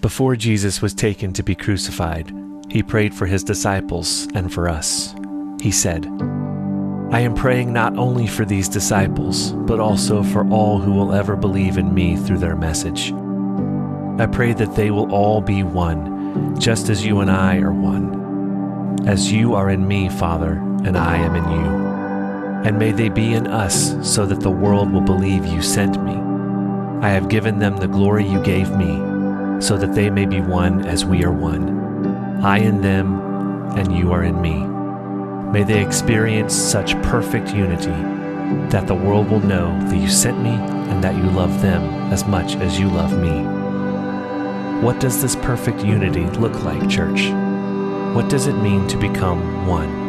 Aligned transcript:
Before 0.00 0.34
Jesus 0.34 0.80
was 0.80 0.94
taken 0.94 1.34
to 1.34 1.42
be 1.42 1.54
crucified, 1.54 2.32
he 2.70 2.82
prayed 2.82 3.14
for 3.14 3.26
his 3.26 3.44
disciples 3.44 4.28
and 4.34 4.50
for 4.50 4.66
us. 4.66 5.14
He 5.60 5.70
said, 5.70 6.06
I 7.10 7.20
am 7.20 7.34
praying 7.34 7.74
not 7.74 7.98
only 7.98 8.26
for 8.26 8.46
these 8.46 8.66
disciples, 8.66 9.52
but 9.52 9.78
also 9.78 10.22
for 10.22 10.48
all 10.48 10.78
who 10.78 10.92
will 10.92 11.12
ever 11.12 11.36
believe 11.36 11.76
in 11.76 11.92
me 11.92 12.16
through 12.16 12.38
their 12.38 12.56
message. 12.56 13.12
I 14.18 14.26
pray 14.26 14.54
that 14.54 14.74
they 14.74 14.90
will 14.90 15.12
all 15.12 15.42
be 15.42 15.64
one, 15.64 16.58
just 16.58 16.88
as 16.88 17.04
you 17.04 17.20
and 17.20 17.30
I 17.30 17.58
are 17.58 17.72
one. 17.72 19.06
As 19.06 19.30
you 19.30 19.54
are 19.54 19.68
in 19.68 19.86
me, 19.86 20.08
Father, 20.08 20.52
and 20.82 20.96
I 20.96 21.16
am 21.18 21.34
in 21.34 21.44
you. 21.44 22.66
And 22.66 22.78
may 22.78 22.92
they 22.92 23.10
be 23.10 23.34
in 23.34 23.46
us, 23.46 23.94
so 24.02 24.24
that 24.24 24.40
the 24.40 24.50
world 24.50 24.90
will 24.90 25.02
believe 25.02 25.44
you 25.44 25.60
sent 25.60 26.02
me. 26.02 26.14
I 27.06 27.10
have 27.10 27.28
given 27.28 27.58
them 27.58 27.76
the 27.76 27.88
glory 27.88 28.26
you 28.26 28.42
gave 28.42 28.70
me 28.70 29.09
so 29.60 29.76
that 29.76 29.94
they 29.94 30.10
may 30.10 30.26
be 30.26 30.40
one 30.40 30.86
as 30.86 31.04
we 31.04 31.24
are 31.24 31.32
one. 31.32 32.42
I 32.42 32.58
in 32.58 32.80
them, 32.80 33.20
and 33.76 33.96
you 33.96 34.12
are 34.12 34.24
in 34.24 34.40
me. 34.40 34.64
May 35.52 35.62
they 35.64 35.84
experience 35.84 36.54
such 36.54 37.00
perfect 37.02 37.54
unity 37.54 37.90
that 38.70 38.86
the 38.86 38.94
world 38.94 39.30
will 39.30 39.40
know 39.40 39.78
that 39.88 39.96
you 39.96 40.08
sent 40.08 40.40
me 40.42 40.50
and 40.50 41.04
that 41.04 41.16
you 41.16 41.24
love 41.30 41.60
them 41.60 41.82
as 42.12 42.24
much 42.24 42.56
as 42.56 42.80
you 42.80 42.88
love 42.88 43.16
me. 43.18 43.60
What 44.84 44.98
does 44.98 45.20
this 45.20 45.36
perfect 45.36 45.84
unity 45.84 46.24
look 46.38 46.64
like, 46.64 46.88
church? 46.88 47.28
What 48.14 48.28
does 48.28 48.46
it 48.46 48.54
mean 48.54 48.88
to 48.88 48.96
become 48.96 49.66
one? 49.66 49.99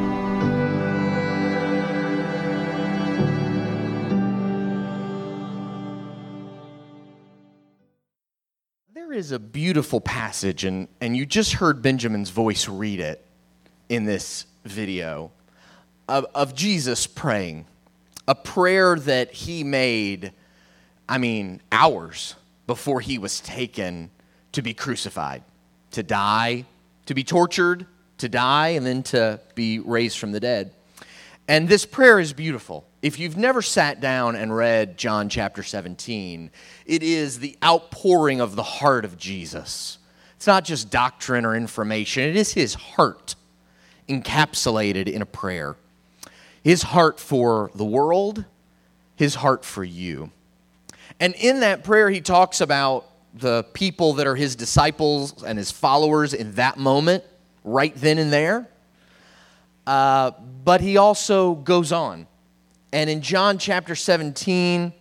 Is 9.22 9.32
a 9.32 9.38
beautiful 9.38 10.02
passage, 10.02 10.66
and, 10.66 10.88
and 11.00 11.16
you 11.16 11.28
just 11.28 11.54
heard 11.54 11.84
Benjamin's 11.84 12.32
voice 12.32 12.68
read 12.68 13.00
it 13.00 13.24
in 13.88 14.06
this 14.06 14.48
video 14.66 15.32
of, 16.10 16.26
of 16.34 16.56
Jesus 16.56 17.06
praying. 17.06 17.68
A 18.28 18.34
prayer 18.34 18.96
that 18.96 19.32
he 19.32 19.64
made, 19.64 20.34
I 21.08 21.20
mean, 21.20 21.62
hours 21.72 22.34
before 22.66 23.00
he 23.00 23.20
was 23.20 23.40
taken 23.42 24.10
to 24.54 24.64
be 24.64 24.74
crucified, 24.74 25.44
to 25.92 26.02
die, 26.02 26.66
to 27.06 27.14
be 27.14 27.24
tortured, 27.24 27.86
to 28.18 28.28
die, 28.28 28.70
and 28.70 28.84
then 28.84 29.04
to 29.04 29.40
be 29.54 29.78
raised 29.78 30.18
from 30.18 30.32
the 30.32 30.40
dead. 30.40 30.74
And 31.52 31.68
this 31.68 31.86
prayer 31.86 32.18
is 32.18 32.32
beautiful. 32.32 32.88
If 33.02 33.20
you've 33.20 33.36
never 33.36 33.62
sat 33.62 34.00
down 34.00 34.38
and 34.38 34.56
read 34.56 34.98
John 34.98 35.28
chapter 35.28 35.64
17, 35.64 36.50
it 36.86 37.04
is 37.04 37.40
the 37.40 37.58
outpouring 37.62 38.40
of 38.40 38.56
the 38.56 38.64
heart 38.64 39.04
of 39.04 39.18
Jesus. 39.18 39.98
It's 40.38 40.48
not 40.48 40.64
just 40.64 40.90
doctrine 40.90 41.44
or 41.44 41.54
information, 41.54 42.24
it 42.24 42.38
is 42.38 42.54
his 42.54 42.76
heart 42.76 43.36
encapsulated 44.08 45.10
in 45.10 45.22
a 45.22 45.26
prayer. 45.26 45.76
His 46.64 46.84
heart 46.84 47.20
for 47.20 47.70
the 47.76 47.84
world, 47.84 48.46
his 49.18 49.36
heart 49.36 49.66
for 49.66 49.84
you. 49.84 50.32
And 51.20 51.36
in 51.36 51.60
that 51.60 51.84
prayer, 51.84 52.10
he 52.10 52.22
talks 52.22 52.62
about 52.62 53.08
the 53.34 53.64
people 53.74 54.14
that 54.14 54.26
are 54.26 54.38
his 54.38 54.56
disciples 54.56 55.44
and 55.44 55.58
his 55.58 55.70
followers 55.70 56.34
in 56.34 56.54
that 56.54 56.78
moment, 56.78 57.26
right 57.66 57.94
then 57.94 58.20
and 58.20 58.32
there. 58.32 58.71
Uh, 59.88 60.32
but 60.64 60.82
he 60.82 60.98
also 60.98 61.56
goes 61.56 61.92
on 61.92 62.28
and 62.94 63.10
in 63.10 63.22
John 63.22 63.58
chapter 63.58 63.96
17, 63.96 64.92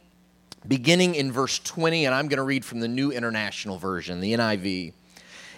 beginning 0.66 1.14
in 1.16 1.32
verse 1.32 1.58
20, 1.58 2.06
and 2.06 2.14
I'm 2.14 2.28
going 2.28 2.36
to 2.36 2.44
read 2.44 2.64
from 2.64 2.78
the 2.78 2.88
New 2.88 3.10
International 3.10 3.78
Version, 3.78 4.20
the 4.20 4.32
NIV, 4.34 4.92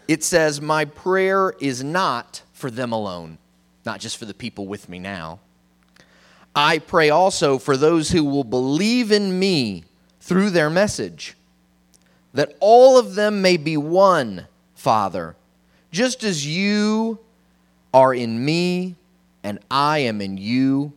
it 0.08 0.24
says, 0.24 0.60
My 0.60 0.86
prayer 0.86 1.54
is 1.60 1.84
not 1.84 2.42
for 2.54 2.70
them 2.70 2.92
alone, 2.92 3.36
not 3.84 4.00
just 4.00 4.16
for 4.16 4.24
the 4.24 4.34
people 4.34 4.66
with 4.66 4.88
me 4.88 4.98
now. 4.98 5.40
I 6.54 6.78
pray 6.78 7.10
also 7.10 7.58
for 7.58 7.76
those 7.76 8.10
who 8.10 8.24
will 8.24 8.44
believe 8.44 9.12
in 9.12 9.38
me 9.38 9.84
through 10.20 10.50
their 10.50 10.70
message, 10.70 11.36
that 12.32 12.56
all 12.60 12.98
of 12.98 13.14
them 13.14 13.42
may 13.42 13.58
be 13.58 13.76
one, 13.76 14.46
Father, 14.74 15.36
just 15.90 16.24
as 16.24 16.46
you 16.46 17.18
are 17.92 18.14
in 18.14 18.42
me 18.42 18.96
and 19.42 19.58
I 19.70 19.98
am 19.98 20.20
in 20.20 20.38
you 20.38 20.92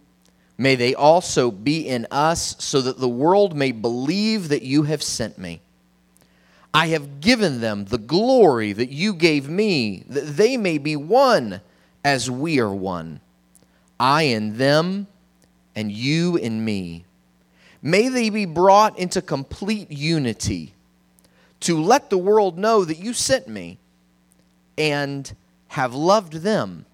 May 0.58 0.76
they 0.76 0.96
also 0.96 1.52
be 1.52 1.88
in 1.88 2.08
us, 2.10 2.56
so 2.60 2.82
that 2.82 3.00
the 3.00 3.10
world 3.10 3.56
may 3.56 3.72
believe 3.72 4.50
that 4.50 4.62
you 4.62 4.84
have 4.84 5.04
sent 5.04 5.38
me. 5.38 5.62
I 6.74 6.88
have 6.88 7.20
given 7.22 7.62
them 7.62 7.86
the 7.86 7.98
glory 7.98 8.74
that 8.74 8.90
you 8.90 9.14
gave 9.14 9.50
me, 9.50 10.04
that 10.08 10.38
they 10.38 10.56
may 10.56 10.78
be 10.78 10.96
one 10.96 11.62
as 12.04 12.32
we 12.32 12.60
are 12.60 12.74
one. 12.74 13.20
I 14.00 14.24
in 14.24 14.58
them, 14.58 15.08
and 15.76 15.92
you 15.92 16.38
in 16.38 16.64
me. 16.64 17.06
May 17.82 18.08
they 18.08 18.30
be 18.30 18.46
brought 18.46 18.98
into 18.98 19.22
complete 19.22 19.92
unity 19.92 20.74
to 21.62 21.82
let 21.82 22.10
the 22.10 22.18
world 22.18 22.58
know 22.58 22.86
that 22.86 23.00
you 23.00 23.14
sent 23.14 23.48
me 23.48 23.78
and 24.78 25.34
have 25.70 25.94
loved 25.94 26.34
them, 26.34 26.86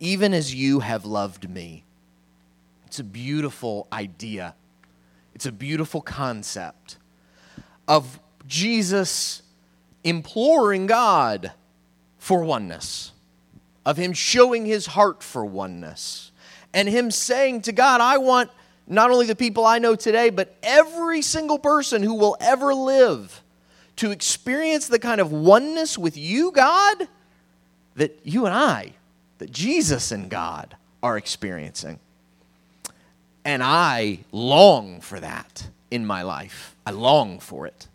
even 0.00 0.34
as 0.34 0.54
you 0.54 0.80
have 0.80 1.04
loved 1.04 1.48
me. 1.48 1.84
It's 2.86 2.98
a 2.98 3.04
beautiful 3.04 3.86
idea. 3.92 4.54
It's 5.34 5.46
a 5.46 5.52
beautiful 5.52 6.00
concept 6.00 6.96
of 7.86 8.18
Jesus 8.46 9.42
imploring 10.02 10.86
God 10.86 11.52
for 12.18 12.42
oneness, 12.42 13.12
of 13.84 13.96
him 13.96 14.12
showing 14.12 14.66
his 14.66 14.86
heart 14.86 15.22
for 15.22 15.44
oneness, 15.44 16.32
and 16.74 16.88
him 16.88 17.10
saying 17.10 17.62
to 17.62 17.72
God, 17.72 18.00
I 18.00 18.18
want 18.18 18.50
not 18.86 19.10
only 19.10 19.26
the 19.26 19.36
people 19.36 19.64
I 19.64 19.78
know 19.78 19.94
today, 19.94 20.30
but 20.30 20.56
every 20.62 21.22
single 21.22 21.58
person 21.58 22.02
who 22.02 22.14
will 22.14 22.36
ever 22.40 22.74
live 22.74 23.42
to 23.96 24.10
experience 24.10 24.88
the 24.88 24.98
kind 24.98 25.20
of 25.20 25.30
oneness 25.30 25.96
with 25.96 26.16
you, 26.16 26.50
God, 26.52 27.06
that 27.94 28.18
you 28.24 28.46
and 28.46 28.54
I, 28.54 28.94
that 29.40 29.50
Jesus 29.50 30.12
and 30.12 30.30
God 30.30 30.76
are 31.02 31.16
experiencing. 31.16 31.98
And 33.44 33.62
I 33.62 34.20
long 34.32 35.00
for 35.00 35.18
that 35.18 35.66
in 35.90 36.06
my 36.06 36.22
life. 36.22 36.76
I 36.86 36.90
long 36.90 37.40
for 37.40 37.66
it. 37.66 37.88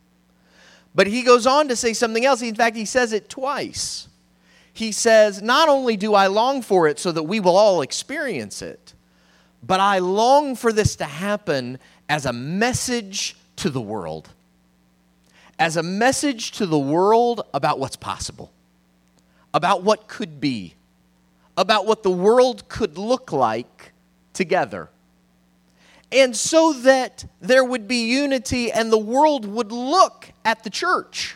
But 0.95 1.07
he 1.07 1.22
goes 1.22 1.45
on 1.45 1.67
to 1.67 1.75
say 1.75 1.94
something 1.94 2.25
else. 2.25 2.41
In 2.41 2.55
fact, 2.55 2.75
he 2.75 2.85
says 2.85 3.13
it 3.13 3.29
twice. 3.29 4.07
He 4.73 4.91
says, 4.91 5.41
Not 5.41 5.69
only 5.69 5.97
do 5.97 6.16
I 6.16 6.28
long 6.28 6.61
for 6.61 6.88
it 6.88 7.00
so 7.00 7.11
that 7.11 7.23
we 7.23 7.39
will 7.39 7.57
all 7.57 7.81
experience 7.81 8.61
it, 8.61 8.94
but 9.61 9.79
I 9.79 10.00
long 10.00 10.55
for 10.55 10.73
this 10.73 10.95
to 10.97 11.05
happen 11.05 11.79
as 12.09 12.25
a 12.25 12.34
message 12.34 13.35
to 13.57 13.69
the 13.69 13.81
world. 13.81 14.29
As 15.59 15.78
a 15.78 15.84
message 15.84 16.51
to 16.53 16.66
the 16.66 16.79
world 16.79 17.41
about 17.53 17.79
what's 17.79 17.95
possible, 17.95 18.51
about 19.53 19.84
what 19.84 20.07
could 20.07 20.41
be, 20.41 20.74
about 21.57 21.85
what 21.85 22.03
the 22.03 22.11
world 22.11 22.67
could 22.67 22.97
look 22.97 23.31
like 23.31 23.91
together 24.33 24.89
and 26.11 26.35
so 26.35 26.71
that 26.71 27.25
there 27.41 27.63
would 27.63 27.88
be 27.88 28.07
unity 28.09 28.71
and 28.71 28.91
the 28.91 28.97
world 28.97 29.45
would 29.45 29.71
look 29.71 30.31
at 30.43 30.63
the 30.63 30.69
church, 30.69 31.35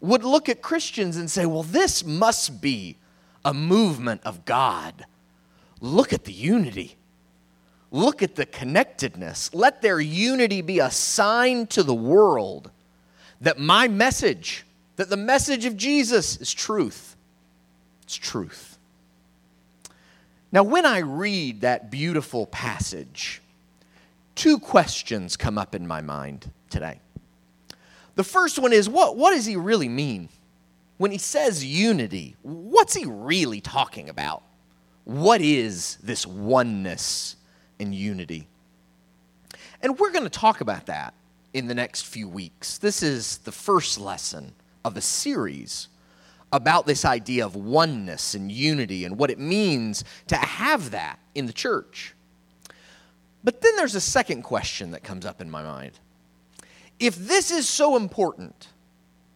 would 0.00 0.24
look 0.24 0.48
at 0.48 0.62
Christians 0.62 1.16
and 1.16 1.30
say, 1.30 1.44
well, 1.44 1.62
this 1.62 2.04
must 2.04 2.60
be 2.60 2.96
a 3.44 3.52
movement 3.52 4.22
of 4.24 4.44
God. 4.44 5.06
Look 5.80 6.12
at 6.12 6.24
the 6.24 6.32
unity. 6.32 6.96
Look 7.90 8.22
at 8.22 8.36
the 8.36 8.46
connectedness. 8.46 9.52
Let 9.52 9.82
their 9.82 10.00
unity 10.00 10.62
be 10.62 10.78
a 10.78 10.90
sign 10.90 11.66
to 11.68 11.82
the 11.82 11.94
world 11.94 12.70
that 13.40 13.58
my 13.58 13.86
message, 13.86 14.64
that 14.96 15.10
the 15.10 15.16
message 15.16 15.66
of 15.66 15.76
Jesus 15.76 16.40
is 16.40 16.54
truth. 16.54 17.16
It's 18.02 18.16
truth. 18.16 18.75
Now, 20.56 20.62
when 20.62 20.86
I 20.86 21.00
read 21.00 21.60
that 21.60 21.90
beautiful 21.90 22.46
passage, 22.46 23.42
two 24.34 24.58
questions 24.58 25.36
come 25.36 25.58
up 25.58 25.74
in 25.74 25.86
my 25.86 26.00
mind 26.00 26.50
today. 26.70 27.02
The 28.14 28.24
first 28.24 28.58
one 28.58 28.72
is 28.72 28.88
what, 28.88 29.18
what 29.18 29.32
does 29.32 29.44
he 29.44 29.56
really 29.56 29.90
mean? 29.90 30.30
When 30.96 31.10
he 31.10 31.18
says 31.18 31.62
unity, 31.62 32.36
what's 32.40 32.94
he 32.94 33.04
really 33.04 33.60
talking 33.60 34.08
about? 34.08 34.44
What 35.04 35.42
is 35.42 35.98
this 36.02 36.26
oneness 36.26 37.36
and 37.78 37.94
unity? 37.94 38.48
And 39.82 39.98
we're 39.98 40.10
going 40.10 40.24
to 40.24 40.30
talk 40.30 40.62
about 40.62 40.86
that 40.86 41.12
in 41.52 41.66
the 41.66 41.74
next 41.74 42.06
few 42.06 42.30
weeks. 42.30 42.78
This 42.78 43.02
is 43.02 43.36
the 43.44 43.52
first 43.52 44.00
lesson 44.00 44.54
of 44.86 44.96
a 44.96 45.02
series 45.02 45.88
about 46.52 46.86
this 46.86 47.04
idea 47.04 47.44
of 47.44 47.56
oneness 47.56 48.34
and 48.34 48.50
unity 48.50 49.04
and 49.04 49.18
what 49.18 49.30
it 49.30 49.38
means 49.38 50.04
to 50.28 50.36
have 50.36 50.92
that 50.92 51.18
in 51.34 51.46
the 51.46 51.52
church. 51.52 52.14
But 53.44 53.60
then 53.60 53.76
there's 53.76 53.94
a 53.94 54.00
second 54.00 54.42
question 54.42 54.92
that 54.92 55.02
comes 55.02 55.26
up 55.26 55.40
in 55.40 55.50
my 55.50 55.62
mind. 55.62 55.98
If 56.98 57.16
this 57.16 57.50
is 57.50 57.68
so 57.68 57.96
important, 57.96 58.68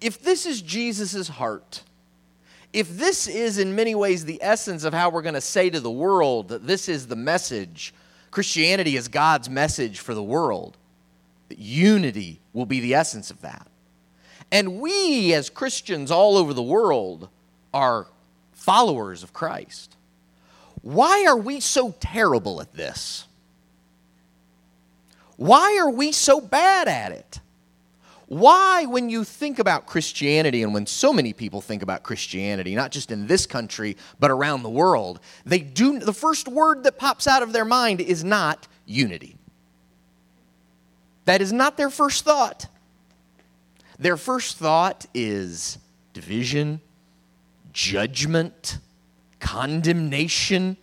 if 0.00 0.20
this 0.22 0.46
is 0.46 0.62
Jesus' 0.62 1.28
heart, 1.28 1.82
if 2.72 2.88
this 2.88 3.26
is 3.26 3.58
in 3.58 3.74
many 3.74 3.94
ways 3.94 4.24
the 4.24 4.42
essence 4.42 4.84
of 4.84 4.94
how 4.94 5.10
we're 5.10 5.22
going 5.22 5.34
to 5.34 5.40
say 5.40 5.70
to 5.70 5.80
the 5.80 5.90
world 5.90 6.48
that 6.48 6.66
this 6.66 6.88
is 6.88 7.06
the 7.06 7.16
message, 7.16 7.92
Christianity 8.30 8.96
is 8.96 9.08
God's 9.08 9.50
message 9.50 9.98
for 9.98 10.14
the 10.14 10.22
world, 10.22 10.76
that 11.48 11.58
unity 11.58 12.40
will 12.52 12.66
be 12.66 12.80
the 12.80 12.94
essence 12.94 13.30
of 13.30 13.40
that. 13.42 13.66
And 14.52 14.80
we, 14.80 15.32
as 15.32 15.48
Christians 15.48 16.10
all 16.10 16.36
over 16.36 16.52
the 16.52 16.62
world, 16.62 17.28
are 17.72 18.06
followers 18.52 19.22
of 19.22 19.32
Christ. 19.32 19.96
Why 20.82 21.24
are 21.26 21.36
we 21.36 21.60
so 21.60 21.94
terrible 22.00 22.60
at 22.60 22.74
this? 22.74 23.26
Why 25.36 25.78
are 25.80 25.90
we 25.90 26.12
so 26.12 26.40
bad 26.40 26.88
at 26.88 27.12
it? 27.12 27.40
Why, 28.26 28.84
when 28.84 29.10
you 29.10 29.24
think 29.24 29.58
about 29.58 29.86
Christianity, 29.86 30.62
and 30.62 30.72
when 30.72 30.86
so 30.86 31.12
many 31.12 31.32
people 31.32 31.60
think 31.60 31.82
about 31.82 32.04
Christianity, 32.04 32.76
not 32.76 32.92
just 32.92 33.10
in 33.10 33.26
this 33.26 33.44
country, 33.44 33.96
but 34.20 34.30
around 34.30 34.62
the 34.62 34.70
world, 34.70 35.18
they 35.44 35.58
do 35.58 35.98
the 35.98 36.12
first 36.12 36.46
word 36.46 36.84
that 36.84 36.96
pops 36.96 37.26
out 37.26 37.42
of 37.42 37.52
their 37.52 37.64
mind 37.64 38.00
is 38.00 38.22
not 38.22 38.68
unity. 38.86 39.36
That 41.24 41.42
is 41.42 41.52
not 41.52 41.76
their 41.76 41.90
first 41.90 42.24
thought. 42.24 42.66
Their 44.00 44.16
first 44.16 44.56
thought 44.56 45.06
is 45.14 45.78
division, 46.12 46.80
judgment, 47.72 48.78
condemnation, 49.38 50.76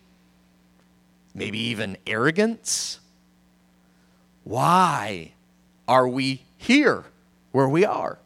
maybe 1.36 1.60
even 1.60 1.98
arrogance. 2.08 3.00
Why 4.46 5.34
are 5.90 6.08
we 6.08 6.44
here? 6.56 7.04
where 7.58 7.68
we 7.68 7.84
are. 7.84 8.20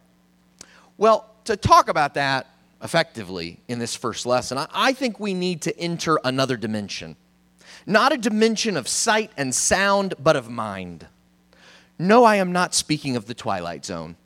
Well, 0.98 1.24
to 1.44 1.56
talk 1.56 1.88
about 1.88 2.12
that 2.14 2.48
effectively 2.82 3.60
in 3.66 3.78
this 3.78 3.96
first 3.96 4.26
lesson, 4.26 4.58
I 4.74 4.92
think 4.92 5.18
we 5.18 5.32
need 5.32 5.62
to 5.62 5.78
enter 5.78 6.18
another 6.22 6.58
dimension. 6.58 7.16
Not 7.86 8.12
a 8.12 8.18
dimension 8.18 8.76
of 8.76 8.86
sight 8.86 9.30
and 9.38 9.54
sound, 9.54 10.12
but 10.18 10.36
of 10.36 10.50
mind. 10.50 11.06
No, 11.98 12.24
I 12.24 12.36
am 12.36 12.52
not 12.52 12.74
speaking 12.74 13.16
of 13.16 13.24
the 13.24 13.32
Twilight 13.32 13.86
Zone. 13.86 14.16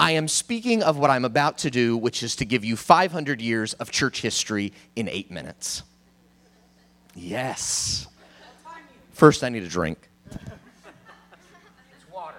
I 0.00 0.12
am 0.12 0.28
speaking 0.28 0.82
of 0.82 0.96
what 0.96 1.10
I'm 1.10 1.26
about 1.26 1.58
to 1.58 1.70
do, 1.70 1.94
which 1.94 2.22
is 2.22 2.34
to 2.36 2.46
give 2.46 2.64
you 2.64 2.74
500 2.74 3.38
years 3.38 3.74
of 3.74 3.90
church 3.90 4.22
history 4.22 4.72
in 4.96 5.10
eight 5.10 5.30
minutes. 5.30 5.82
Yes. 7.14 8.06
First, 9.12 9.44
I 9.44 9.50
need 9.50 9.62
a 9.62 9.68
drink. 9.68 9.98
It's 10.30 10.40
water. 12.10 12.36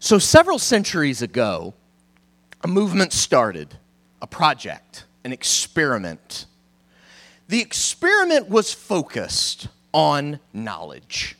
So, 0.00 0.18
several 0.18 0.58
centuries 0.58 1.22
ago, 1.22 1.74
a 2.64 2.66
movement 2.66 3.12
started, 3.12 3.76
a 4.20 4.26
project, 4.26 5.04
an 5.22 5.32
experiment. 5.32 6.46
The 7.46 7.60
experiment 7.60 8.48
was 8.48 8.74
focused 8.74 9.68
on 9.96 10.38
knowledge. 10.52 11.36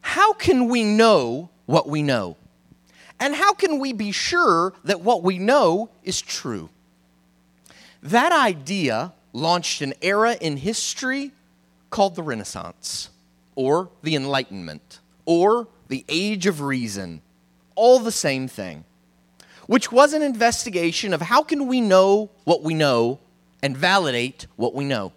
How 0.00 0.32
can 0.32 0.68
we 0.68 0.84
know 0.84 1.50
what 1.66 1.88
we 1.88 2.02
know? 2.02 2.36
And 3.18 3.34
how 3.34 3.52
can 3.52 3.80
we 3.80 3.92
be 3.92 4.12
sure 4.12 4.72
that 4.84 5.00
what 5.00 5.24
we 5.24 5.40
know 5.40 5.90
is 6.04 6.22
true? 6.22 6.70
That 8.00 8.30
idea 8.30 9.12
launched 9.32 9.82
an 9.82 9.92
era 10.00 10.36
in 10.40 10.58
history 10.58 11.32
called 11.90 12.14
the 12.14 12.22
Renaissance, 12.22 13.10
or 13.56 13.90
the 14.02 14.14
Enlightenment, 14.14 15.00
or 15.24 15.66
the 15.88 16.04
Age 16.08 16.46
of 16.46 16.60
Reason 16.60 17.20
all 17.74 17.98
the 17.98 18.12
same 18.12 18.46
thing, 18.46 18.84
which 19.66 19.90
was 19.90 20.12
an 20.12 20.22
investigation 20.22 21.12
of 21.12 21.22
how 21.22 21.42
can 21.42 21.66
we 21.66 21.80
know 21.80 22.30
what 22.44 22.62
we 22.62 22.74
know 22.74 23.18
and 23.62 23.76
validate 23.76 24.46
what 24.54 24.74
we 24.74 24.84
know. 24.84 25.12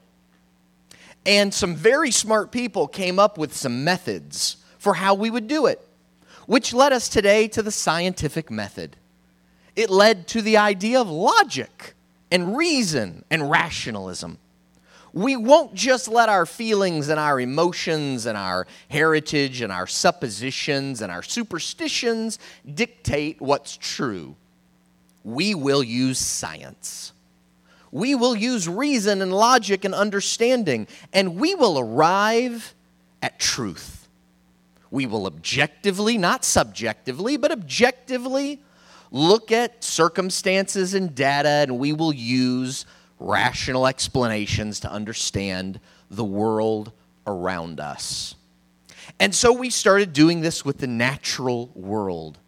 And 1.25 1.53
some 1.53 1.75
very 1.75 2.11
smart 2.11 2.51
people 2.51 2.87
came 2.87 3.19
up 3.19 3.37
with 3.37 3.53
some 3.53 3.83
methods 3.83 4.57
for 4.77 4.95
how 4.95 5.13
we 5.13 5.29
would 5.29 5.47
do 5.47 5.67
it, 5.67 5.85
which 6.47 6.73
led 6.73 6.93
us 6.93 7.07
today 7.09 7.47
to 7.49 7.61
the 7.61 7.71
scientific 7.71 8.49
method. 8.49 8.97
It 9.75 9.89
led 9.89 10.27
to 10.29 10.41
the 10.41 10.57
idea 10.57 10.99
of 10.99 11.09
logic 11.09 11.93
and 12.31 12.57
reason 12.57 13.23
and 13.29 13.49
rationalism 13.49 14.39
we 15.13 15.35
won't 15.35 15.73
just 15.73 16.07
let 16.07 16.29
our 16.29 16.45
feelings 16.45 17.09
and 17.09 17.19
our 17.19 17.39
emotions 17.39 18.25
and 18.25 18.37
our 18.37 18.65
heritage 18.89 19.61
and 19.61 19.71
our 19.71 19.87
suppositions 19.87 21.01
and 21.01 21.11
our 21.11 21.23
superstitions 21.23 22.39
dictate 22.73 23.41
what's 23.41 23.75
true. 23.75 24.35
We 25.23 25.53
will 25.53 25.83
use 25.83 26.17
science. 26.17 27.13
We 27.91 28.15
will 28.15 28.35
use 28.35 28.67
reason 28.67 29.21
and 29.21 29.33
logic 29.33 29.83
and 29.83 29.93
understanding, 29.93 30.87
and 31.11 31.35
we 31.35 31.55
will 31.55 31.77
arrive 31.77 32.73
at 33.21 33.39
truth. 33.39 34.07
We 34.89 35.05
will 35.05 35.25
objectively, 35.25 36.17
not 36.17 36.43
subjectively, 36.43 37.37
but 37.37 37.51
objectively 37.51 38.61
look 39.11 39.51
at 39.51 39.83
circumstances 39.83 40.93
and 40.93 41.13
data, 41.13 41.49
and 41.49 41.77
we 41.77 41.93
will 41.93 42.13
use 42.13 42.85
rational 43.19 43.85
explanations 43.87 44.79
to 44.79 44.91
understand 44.91 45.79
the 46.09 46.23
world 46.23 46.91
around 47.27 47.79
us. 47.79 48.35
And 49.19 49.35
so 49.35 49.51
we 49.51 49.69
started 49.69 50.13
doing 50.13 50.41
this 50.41 50.65
with 50.65 50.79
the 50.79 50.87
natural 50.87 51.69
world. 51.75 52.39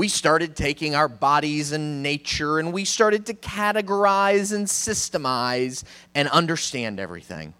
We 0.00 0.08
started 0.08 0.56
taking 0.56 0.94
our 0.94 1.08
bodies 1.08 1.72
and 1.72 2.02
nature 2.02 2.58
and 2.58 2.72
we 2.72 2.86
started 2.86 3.26
to 3.26 3.34
categorize 3.34 4.50
and 4.50 4.66
systemize 4.66 5.84
and 6.14 6.26
understand 6.30 6.98
everything. 6.98 7.52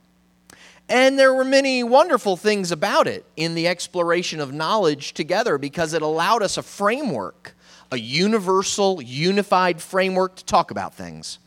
And 0.89 1.19
there 1.19 1.35
were 1.35 1.45
many 1.45 1.85
wonderful 1.85 2.39
things 2.39 2.73
about 2.73 3.07
it 3.07 3.27
in 3.37 3.55
the 3.55 3.69
exploration 3.69 4.41
of 4.41 4.55
knowledge 4.55 5.13
together 5.13 5.59
because 5.59 5.93
it 5.93 6.01
allowed 6.01 6.43
us 6.43 6.57
a 6.57 6.63
framework, 6.63 7.55
a 7.93 7.99
universal, 7.99 9.03
unified 9.03 9.83
framework 9.83 10.37
to 10.37 10.45
talk 10.47 10.71
about 10.71 10.95
things 10.95 11.41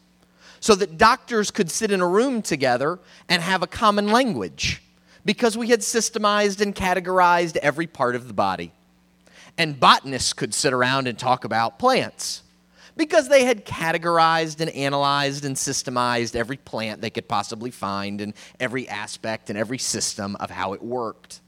so 0.60 0.75
that 0.75 1.00
doctors 1.00 1.50
could 1.50 1.72
sit 1.72 1.90
in 1.90 2.01
a 2.01 2.07
room 2.07 2.44
together 2.44 3.00
and 3.28 3.42
have 3.42 3.63
a 3.63 3.68
common 3.68 4.10
language 4.10 4.84
because 5.25 5.57
we 5.57 5.69
had 5.69 5.80
systemized 5.80 6.62
and 6.62 6.75
categorized 6.75 7.56
every 7.57 7.88
part 7.88 8.16
of 8.16 8.28
the 8.28 8.34
body. 8.36 8.72
And 9.57 9.80
botanists 9.80 10.33
could 10.33 10.54
sit 10.54 10.74
around 10.74 11.07
and 11.07 11.18
talk 11.18 11.45
about 11.45 11.78
plants 11.78 12.44
because 12.95 13.30
they 13.30 13.44
had 13.45 13.66
categorized 13.66 14.60
and 14.62 14.69
analyzed 14.72 15.45
and 15.45 15.56
systemized 15.56 16.36
every 16.36 16.57
plant 16.57 17.02
they 17.02 17.10
could 17.10 17.28
possibly 17.28 17.72
find 17.72 18.22
and 18.22 18.33
every 18.60 18.88
aspect 18.88 19.50
and 19.50 19.57
every 19.57 19.78
system 19.78 20.36
of 20.38 20.50
how 20.50 20.74
it 20.74 20.81
worked. 20.81 21.42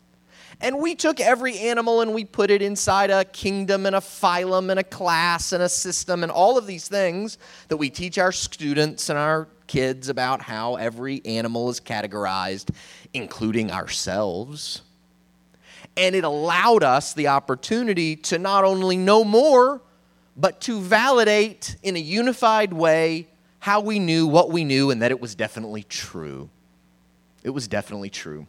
And 0.62 0.80
we 0.80 0.96
took 0.96 1.20
every 1.20 1.58
animal 1.58 2.02
and 2.02 2.14
we 2.14 2.24
put 2.24 2.50
it 2.50 2.62
inside 2.62 3.10
a 3.10 3.26
kingdom 3.26 3.86
and 3.86 3.96
a 3.96 4.00
phylum 4.00 4.70
and 4.70 4.80
a 4.80 4.84
class 4.84 5.52
and 5.52 5.62
a 5.62 5.70
system 5.70 6.24
and 6.24 6.32
all 6.32 6.58
of 6.58 6.66
these 6.66 6.88
things 6.88 7.38
that 7.68 7.78
we 7.78 7.90
teach 7.90 8.18
our 8.18 8.32
students 8.32 9.10
and 9.10 9.20
our 9.20 9.50
kids 9.68 10.08
about 10.08 10.42
how 10.42 10.76
every 10.76 11.22
animal 11.26 11.70
is 11.70 11.82
categorized, 11.82 12.70
including 13.14 13.72
ourselves. 13.72 14.82
And 15.98 16.16
it 16.16 16.24
allowed 16.24 16.84
us 16.84 17.14
the 17.14 17.28
opportunity 17.28 18.16
to 18.18 18.38
not 18.38 18.64
only 18.64 18.98
know 18.98 19.24
more, 19.24 19.82
but 20.36 20.60
to 20.62 20.80
validate 20.80 21.78
in 21.84 21.96
a 21.96 22.00
unified 22.00 22.74
way 22.74 23.28
how 23.60 23.80
we 23.80 24.00
knew 24.00 24.28
what 24.28 24.52
we 24.52 24.64
knew 24.64 24.92
and 24.92 25.02
that 25.02 25.12
it 25.12 25.20
was 25.20 25.36
definitely 25.36 25.84
true. 25.84 26.50
It 27.44 27.52
was 27.52 27.68
definitely 27.68 28.10
true. 28.10 28.48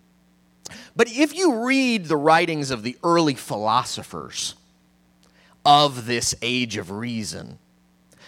But 0.97 1.09
if 1.11 1.35
you 1.35 1.65
read 1.65 2.07
the 2.07 2.17
writings 2.17 2.71
of 2.71 2.83
the 2.83 2.97
early 3.05 3.35
philosophers 3.35 4.55
of 5.65 6.07
this 6.07 6.35
age 6.43 6.77
of 6.77 6.91
reason, 6.91 7.59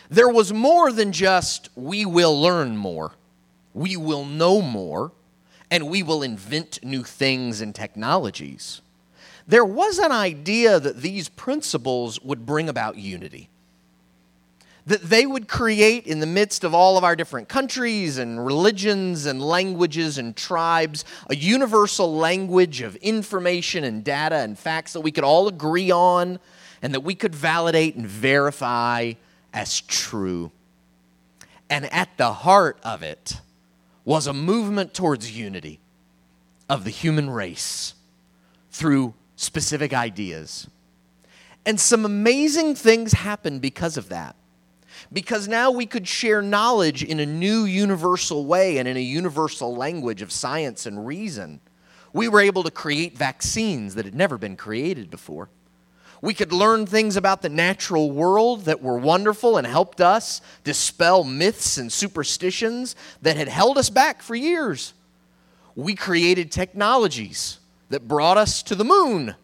there 0.09 0.29
was 0.29 0.53
more 0.53 0.93
than 0.93 1.13
just 1.13 1.69
we 1.75 2.07
will 2.07 2.41
learn 2.41 2.77
more, 2.77 3.13
we 3.75 3.97
will 3.97 4.25
know 4.25 4.63
more, 4.63 5.13
and 5.71 5.89
we 5.89 6.03
will 6.03 6.23
invent 6.23 6.83
new 6.83 7.03
things 7.03 7.61
and 7.61 7.75
technologies. 7.75 8.81
There 9.49 9.65
was 9.65 9.99
an 9.99 10.13
idea 10.13 10.79
that 10.79 10.99
these 11.01 11.29
principles 11.29 12.21
would 12.23 12.47
bring 12.47 12.69
about 12.69 12.97
unity 12.97 13.49
that 14.89 15.03
they 15.03 15.27
would 15.27 15.49
create 15.49 16.07
in 16.07 16.19
the 16.19 16.27
midst 16.27 16.65
of 16.65 16.75
all 16.75 16.97
of 16.97 17.05
our 17.05 17.15
different 17.15 17.47
countries 17.47 18.17
and 18.17 18.45
religions 18.45 19.27
and 19.27 19.41
languages 19.43 20.17
and 20.17 20.35
tribes 20.35 21.05
a 21.29 21.37
universal 21.37 22.17
language 22.17 22.81
of 22.81 22.97
information 22.97 23.85
and 23.85 24.03
data 24.03 24.37
and 24.37 24.59
facts 24.59 24.95
that 24.95 25.01
we 25.01 25.13
could 25.13 25.25
all 25.25 25.47
agree 25.47 25.91
on 25.91 26.39
and 26.81 26.95
that 26.95 27.01
we 27.01 27.15
could 27.15 27.35
validate 27.35 27.97
and 27.97 28.07
verify 28.07 29.13
as 29.53 29.83
true. 29.83 30.51
And 31.69 31.93
at 31.93 32.09
the 32.17 32.33
heart 32.33 32.79
of 32.83 33.03
it 33.03 33.43
was 34.07 34.27
a 34.27 34.33
movement 34.33 34.95
towards 34.95 35.37
unity 35.37 35.81
of 36.67 36.85
the 36.85 36.91
human 36.91 37.29
race 37.29 37.93
through 38.71 39.13
specific 39.39 39.95
ideas. 39.95 40.67
And 41.65 41.79
some 41.79 42.05
amazing 42.05 42.75
things 42.75 43.13
happened 43.13 43.61
because 43.61 43.97
of 43.97 44.09
that. 44.09 44.35
Because 45.13 45.47
now 45.47 45.71
we 45.71 45.87
could 45.87 46.09
share 46.09 46.43
knowledge 46.43 47.05
in 47.05 47.21
a 47.21 47.27
new 47.27 47.65
universal 47.65 48.47
way 48.47 48.79
and 48.79 48.89
in 48.89 48.97
a 48.97 49.01
universal 49.01 49.77
language 49.77 50.23
of 50.23 50.33
science 50.33 50.87
and 50.87 51.07
reason. 51.07 51.61
We 52.13 52.27
were 52.27 52.41
able 52.41 52.65
to 52.65 52.71
create 52.71 53.17
vaccines 53.17 53.95
that 53.95 54.05
had 54.05 54.15
never 54.15 54.39
been 54.39 54.57
created 54.57 55.09
before. 55.09 55.49
We 56.21 56.35
could 56.35 56.53
learn 56.53 56.85
things 56.85 57.15
about 57.15 57.43
the 57.43 57.49
natural 57.49 58.11
world 58.11 58.65
that 58.65 58.83
were 58.83 58.99
wonderful 58.99 59.57
and 59.57 59.65
helped 59.65 60.01
us 60.01 60.41
dispel 60.65 61.23
myths 61.23 61.79
and 61.79 61.93
superstitions 61.93 62.97
that 63.23 63.37
had 63.37 63.47
held 63.47 63.79
us 63.79 63.89
back 63.89 64.21
for 64.21 64.35
years. 64.35 64.95
We 65.77 65.95
created 65.95 66.51
technologies 66.51 67.58
that 67.89 68.09
brought 68.09 68.37
us 68.37 68.63
to 68.65 68.75
the 68.75 68.85
moon, 68.85 69.35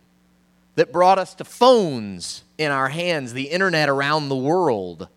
that 0.75 0.93
brought 0.93 1.19
us 1.19 1.35
to 1.35 1.45
phones 1.45 2.45
in 2.59 2.71
our 2.71 2.89
hands, 2.89 3.33
the 3.33 3.45
internet 3.45 3.89
around 3.89 4.29
the 4.29 4.37
world 4.37 5.09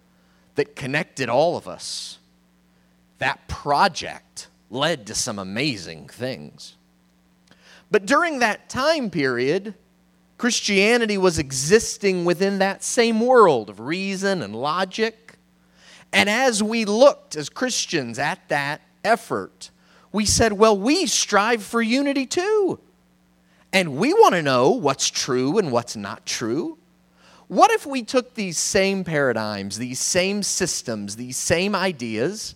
that 0.55 0.75
connected 0.75 1.29
all 1.29 1.57
of 1.57 1.67
us. 1.67 2.19
That 3.19 3.47
project 3.47 4.47
led 4.69 5.07
to 5.07 5.15
some 5.15 5.39
amazing 5.39 6.07
things. 6.07 6.75
But 7.89 8.05
during 8.05 8.39
that 8.39 8.69
time 8.69 9.09
period, 9.09 9.73
Christianity 10.37 11.17
was 11.17 11.39
existing 11.39 12.25
within 12.25 12.59
that 12.59 12.83
same 12.83 13.21
world 13.21 13.69
of 13.69 13.79
reason 13.79 14.41
and 14.41 14.55
logic. 14.55 15.35
And 16.13 16.29
as 16.29 16.61
we 16.61 16.85
looked 16.85 17.35
as 17.35 17.49
Christians 17.49 18.19
at 18.19 18.47
that 18.49 18.81
effort, 19.03 19.71
we 20.11 20.25
said, 20.25 20.53
well, 20.53 20.77
we 20.77 21.05
strive 21.05 21.63
for 21.63 21.81
unity 21.81 22.25
too. 22.25 22.79
And 23.73 23.97
we 23.97 24.13
want 24.13 24.33
to 24.33 24.41
know 24.41 24.71
what's 24.71 25.09
true 25.09 25.57
and 25.57 25.71
what's 25.71 25.95
not 25.95 26.25
true. 26.25 26.77
What 27.47 27.71
if 27.71 27.85
we 27.85 28.03
took 28.03 28.33
these 28.33 28.57
same 28.57 29.03
paradigms, 29.03 29.77
these 29.77 29.99
same 29.99 30.43
systems, 30.43 31.15
these 31.15 31.37
same 31.37 31.75
ideas, 31.75 32.55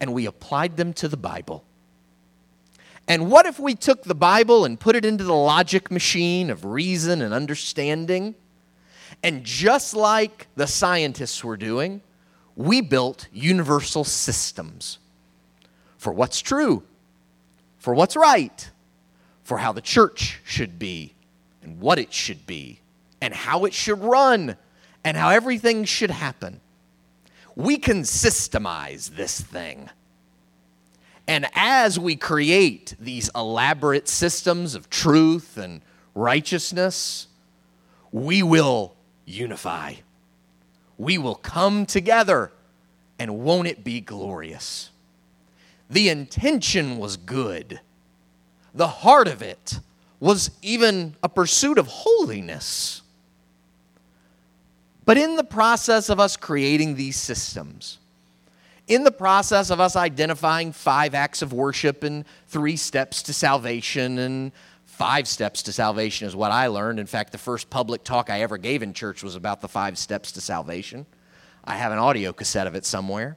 and 0.00 0.14
we 0.14 0.26
applied 0.26 0.76
them 0.76 0.92
to 0.94 1.08
the 1.08 1.16
Bible? 1.16 1.64
And 3.06 3.30
what 3.30 3.44
if 3.44 3.58
we 3.58 3.74
took 3.74 4.04
the 4.04 4.14
Bible 4.14 4.64
and 4.64 4.80
put 4.80 4.96
it 4.96 5.04
into 5.04 5.24
the 5.24 5.34
logic 5.34 5.90
machine 5.90 6.50
of 6.50 6.64
reason 6.64 7.20
and 7.20 7.34
understanding? 7.34 8.34
And 9.22 9.44
just 9.44 9.94
like 9.94 10.48
the 10.56 10.66
scientists 10.66 11.44
were 11.44 11.58
doing, 11.58 12.00
we 12.56 12.80
built 12.80 13.28
universal 13.32 14.04
systems 14.04 14.98
for 15.98 16.12
what's 16.12 16.40
true, 16.40 16.82
for 17.78 17.94
what's 17.94 18.16
right, 18.16 18.70
for 19.44 19.58
how 19.58 19.72
the 19.72 19.80
church 19.80 20.40
should 20.44 20.78
be, 20.78 21.14
and 21.62 21.78
what 21.80 21.98
it 21.98 22.12
should 22.12 22.46
be, 22.46 22.80
and 23.20 23.32
how 23.32 23.64
it 23.64 23.72
should 23.72 24.00
run, 24.02 24.56
and 25.04 25.16
how 25.16 25.28
everything 25.28 25.84
should 25.84 26.10
happen. 26.10 26.60
We 27.54 27.76
can 27.76 28.02
systemize 28.02 29.14
this 29.14 29.40
thing. 29.40 29.90
And 31.26 31.46
as 31.54 31.98
we 31.98 32.16
create 32.16 32.94
these 32.98 33.30
elaborate 33.34 34.08
systems 34.08 34.74
of 34.74 34.90
truth 34.90 35.56
and 35.56 35.80
righteousness, 36.14 37.28
we 38.12 38.42
will 38.42 38.94
unify. 39.24 39.94
We 40.98 41.16
will 41.18 41.34
come 41.34 41.86
together, 41.86 42.52
and 43.18 43.40
won't 43.40 43.68
it 43.68 43.84
be 43.84 44.00
glorious? 44.00 44.90
The 45.88 46.08
intention 46.08 46.98
was 46.98 47.16
good, 47.16 47.80
the 48.74 48.88
heart 48.88 49.28
of 49.28 49.40
it 49.40 49.78
was 50.20 50.50
even 50.62 51.14
a 51.22 51.28
pursuit 51.28 51.78
of 51.78 51.86
holiness. 51.86 53.02
But 55.04 55.18
in 55.18 55.36
the 55.36 55.44
process 55.44 56.08
of 56.08 56.18
us 56.18 56.36
creating 56.36 56.96
these 56.96 57.16
systems, 57.16 57.98
in 58.86 59.04
the 59.04 59.12
process 59.12 59.70
of 59.70 59.80
us 59.80 59.96
identifying 59.96 60.72
five 60.72 61.14
acts 61.14 61.42
of 61.42 61.52
worship 61.52 62.02
and 62.02 62.24
three 62.48 62.76
steps 62.76 63.22
to 63.24 63.32
salvation 63.32 64.18
and 64.18 64.52
five 64.84 65.26
steps 65.26 65.62
to 65.62 65.72
salvation 65.72 66.28
is 66.28 66.36
what 66.36 66.50
I 66.50 66.68
learned. 66.68 67.00
In 67.00 67.06
fact, 67.06 67.32
the 67.32 67.38
first 67.38 67.70
public 67.70 68.04
talk 68.04 68.30
I 68.30 68.40
ever 68.40 68.58
gave 68.58 68.82
in 68.82 68.92
church 68.92 69.22
was 69.22 69.36
about 69.36 69.60
the 69.60 69.68
five 69.68 69.98
steps 69.98 70.32
to 70.32 70.40
salvation. 70.40 71.06
I 71.64 71.76
have 71.76 71.92
an 71.92 71.98
audio 71.98 72.32
cassette 72.32 72.66
of 72.66 72.74
it 72.74 72.84
somewhere. 72.84 73.36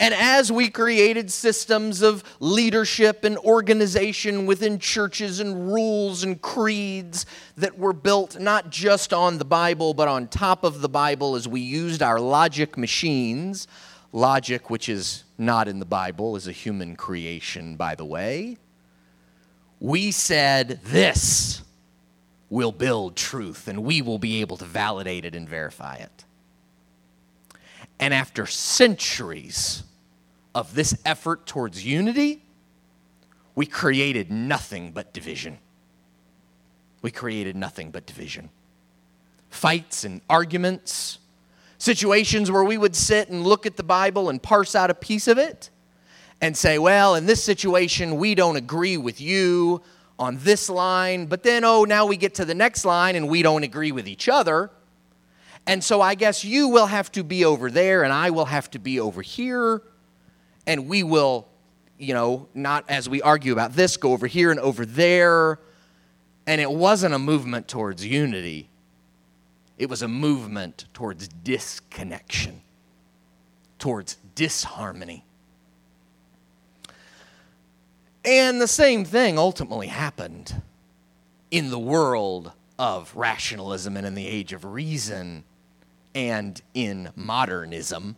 And 0.00 0.14
as 0.14 0.52
we 0.52 0.70
created 0.70 1.32
systems 1.32 2.02
of 2.02 2.22
leadership 2.38 3.24
and 3.24 3.36
organization 3.38 4.46
within 4.46 4.78
churches 4.78 5.40
and 5.40 5.72
rules 5.72 6.22
and 6.22 6.40
creeds 6.40 7.26
that 7.56 7.76
were 7.76 7.92
built 7.92 8.38
not 8.38 8.70
just 8.70 9.12
on 9.12 9.38
the 9.38 9.44
Bible, 9.44 9.94
but 9.94 10.06
on 10.06 10.28
top 10.28 10.62
of 10.62 10.80
the 10.82 10.88
Bible, 10.88 11.34
as 11.34 11.48
we 11.48 11.60
used 11.60 12.00
our 12.02 12.20
logic 12.20 12.78
machines, 12.78 13.66
Logic, 14.12 14.70
which 14.70 14.88
is 14.88 15.24
not 15.36 15.68
in 15.68 15.78
the 15.80 15.84
Bible, 15.84 16.34
is 16.36 16.48
a 16.48 16.52
human 16.52 16.96
creation, 16.96 17.76
by 17.76 17.94
the 17.94 18.04
way. 18.04 18.56
We 19.80 20.10
said 20.10 20.80
this 20.82 21.62
will 22.50 22.72
build 22.72 23.14
truth 23.14 23.68
and 23.68 23.84
we 23.84 24.00
will 24.00 24.18
be 24.18 24.40
able 24.40 24.56
to 24.56 24.64
validate 24.64 25.26
it 25.26 25.34
and 25.34 25.46
verify 25.46 25.96
it. 25.96 26.24
And 28.00 28.14
after 28.14 28.46
centuries 28.46 29.82
of 30.54 30.74
this 30.74 30.96
effort 31.04 31.46
towards 31.46 31.84
unity, 31.84 32.42
we 33.54 33.66
created 33.66 34.30
nothing 34.30 34.92
but 34.92 35.12
division. 35.12 35.58
We 37.02 37.10
created 37.10 37.56
nothing 37.56 37.90
but 37.90 38.06
division. 38.06 38.50
Fights 39.50 40.04
and 40.04 40.20
arguments, 40.28 41.18
Situations 41.78 42.50
where 42.50 42.64
we 42.64 42.76
would 42.76 42.96
sit 42.96 43.28
and 43.28 43.44
look 43.44 43.64
at 43.64 43.76
the 43.76 43.84
Bible 43.84 44.28
and 44.28 44.42
parse 44.42 44.74
out 44.74 44.90
a 44.90 44.94
piece 44.94 45.28
of 45.28 45.38
it 45.38 45.70
and 46.40 46.56
say, 46.56 46.76
well, 46.76 47.14
in 47.14 47.26
this 47.26 47.42
situation, 47.42 48.16
we 48.16 48.34
don't 48.34 48.56
agree 48.56 48.96
with 48.96 49.20
you 49.20 49.80
on 50.18 50.38
this 50.38 50.68
line, 50.68 51.26
but 51.26 51.44
then, 51.44 51.62
oh, 51.62 51.84
now 51.84 52.04
we 52.04 52.16
get 52.16 52.34
to 52.34 52.44
the 52.44 52.54
next 52.54 52.84
line 52.84 53.14
and 53.14 53.28
we 53.28 53.42
don't 53.42 53.62
agree 53.62 53.92
with 53.92 54.08
each 54.08 54.28
other. 54.28 54.70
And 55.68 55.82
so 55.82 56.00
I 56.00 56.16
guess 56.16 56.44
you 56.44 56.68
will 56.68 56.86
have 56.86 57.12
to 57.12 57.22
be 57.22 57.44
over 57.44 57.70
there 57.70 58.02
and 58.02 58.12
I 58.12 58.30
will 58.30 58.46
have 58.46 58.68
to 58.72 58.80
be 58.80 58.98
over 58.98 59.22
here. 59.22 59.82
And 60.68 60.86
we 60.86 61.02
will, 61.02 61.48
you 61.98 62.12
know, 62.12 62.46
not 62.52 62.84
as 62.90 63.08
we 63.08 63.22
argue 63.22 63.54
about 63.54 63.72
this, 63.72 63.96
go 63.96 64.12
over 64.12 64.26
here 64.26 64.50
and 64.50 64.60
over 64.60 64.84
there. 64.84 65.58
And 66.46 66.60
it 66.60 66.70
wasn't 66.70 67.14
a 67.14 67.18
movement 67.18 67.68
towards 67.68 68.06
unity, 68.06 68.68
it 69.78 69.88
was 69.88 70.02
a 70.02 70.08
movement 70.08 70.84
towards 70.92 71.26
disconnection, 71.26 72.60
towards 73.78 74.18
disharmony. 74.34 75.24
And 78.24 78.60
the 78.60 78.68
same 78.68 79.06
thing 79.06 79.38
ultimately 79.38 79.86
happened 79.86 80.60
in 81.50 81.70
the 81.70 81.78
world 81.78 82.52
of 82.78 83.16
rationalism 83.16 83.96
and 83.96 84.06
in 84.06 84.14
the 84.14 84.26
age 84.26 84.52
of 84.52 84.66
reason 84.66 85.44
and 86.14 86.60
in 86.74 87.10
modernism 87.16 88.16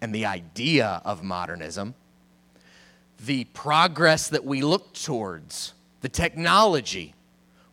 and 0.00 0.14
the 0.14 0.26
idea 0.26 1.02
of 1.04 1.22
modernism. 1.22 1.94
The 3.24 3.44
progress 3.44 4.28
that 4.28 4.44
we 4.44 4.62
looked 4.62 5.04
towards, 5.04 5.74
the 6.02 6.08
technology, 6.08 7.14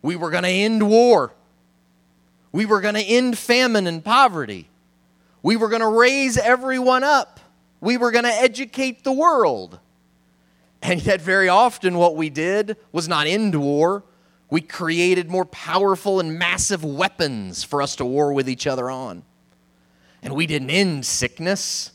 we 0.02 0.16
were 0.16 0.30
going 0.30 0.42
to 0.42 0.48
end 0.48 0.88
war. 0.88 1.32
We 2.52 2.66
were 2.66 2.80
going 2.80 2.94
to 2.94 3.02
end 3.02 3.38
famine 3.38 3.86
and 3.86 4.04
poverty. 4.04 4.68
We 5.42 5.56
were 5.56 5.68
going 5.68 5.82
to 5.82 5.88
raise 5.88 6.36
everyone 6.36 7.04
up. 7.04 7.38
We 7.80 7.96
were 7.96 8.10
going 8.10 8.24
to 8.24 8.32
educate 8.32 9.04
the 9.04 9.12
world. 9.12 9.78
And 10.82 11.04
yet, 11.04 11.20
very 11.20 11.48
often, 11.48 11.98
what 11.98 12.16
we 12.16 12.30
did 12.30 12.76
was 12.92 13.08
not 13.08 13.26
end 13.26 13.54
war. 13.54 14.04
We 14.50 14.60
created 14.60 15.30
more 15.30 15.44
powerful 15.44 16.20
and 16.20 16.38
massive 16.38 16.84
weapons 16.84 17.64
for 17.64 17.82
us 17.82 17.96
to 17.96 18.04
war 18.04 18.32
with 18.32 18.48
each 18.48 18.66
other 18.66 18.90
on. 18.90 19.24
And 20.22 20.34
we 20.34 20.46
didn't 20.46 20.70
end 20.70 21.04
sickness. 21.04 21.92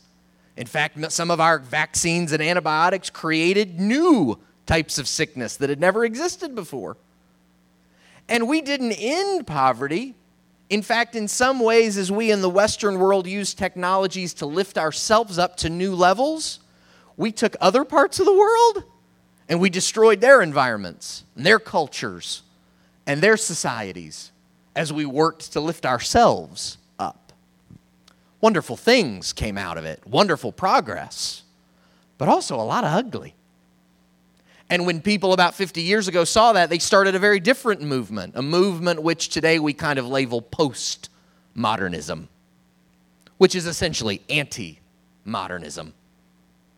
In 0.56 0.66
fact, 0.66 1.12
some 1.12 1.30
of 1.30 1.40
our 1.40 1.58
vaccines 1.58 2.32
and 2.32 2.42
antibiotics 2.42 3.10
created 3.10 3.80
new 3.80 4.38
types 4.66 4.98
of 4.98 5.08
sickness 5.08 5.56
that 5.56 5.70
had 5.70 5.80
never 5.80 6.04
existed 6.04 6.54
before. 6.54 6.96
And 8.28 8.48
we 8.48 8.60
didn't 8.60 8.92
end 8.92 9.46
poverty. 9.46 10.14
In 10.70 10.82
fact, 10.82 11.14
in 11.16 11.28
some 11.28 11.60
ways, 11.60 11.96
as 11.96 12.12
we 12.12 12.30
in 12.30 12.42
the 12.42 12.50
Western 12.50 12.98
world 12.98 13.26
use 13.26 13.54
technologies 13.54 14.34
to 14.34 14.46
lift 14.46 14.78
ourselves 14.78 15.38
up 15.38 15.56
to 15.58 15.70
new 15.70 15.94
levels, 15.94 16.60
we 17.16 17.32
took 17.32 17.56
other 17.60 17.84
parts 17.84 18.20
of 18.20 18.26
the 18.26 18.32
world 18.32 18.84
and 19.48 19.60
we 19.60 19.70
destroyed 19.70 20.20
their 20.20 20.40
environments 20.40 21.24
and 21.36 21.44
their 21.44 21.58
cultures 21.58 22.42
and 23.06 23.20
their 23.20 23.36
societies 23.36 24.32
as 24.74 24.92
we 24.92 25.04
worked 25.04 25.52
to 25.52 25.60
lift 25.60 25.84
ourselves. 25.84 26.78
Wonderful 28.42 28.76
things 28.76 29.32
came 29.32 29.56
out 29.56 29.78
of 29.78 29.84
it, 29.84 30.04
wonderful 30.04 30.50
progress, 30.50 31.44
but 32.18 32.28
also 32.28 32.56
a 32.56 32.62
lot 32.62 32.82
of 32.82 32.92
ugly. 32.92 33.36
And 34.68 34.84
when 34.84 35.00
people 35.00 35.32
about 35.32 35.54
50 35.54 35.80
years 35.80 36.08
ago 36.08 36.24
saw 36.24 36.52
that, 36.54 36.68
they 36.68 36.80
started 36.80 37.14
a 37.14 37.20
very 37.20 37.38
different 37.38 37.82
movement, 37.82 38.34
a 38.34 38.42
movement 38.42 39.00
which 39.00 39.28
today 39.28 39.60
we 39.60 39.72
kind 39.72 39.96
of 39.96 40.08
label 40.08 40.42
post 40.42 41.08
modernism, 41.54 42.28
which 43.38 43.54
is 43.54 43.66
essentially 43.66 44.22
anti 44.28 44.80
modernism. 45.24 45.94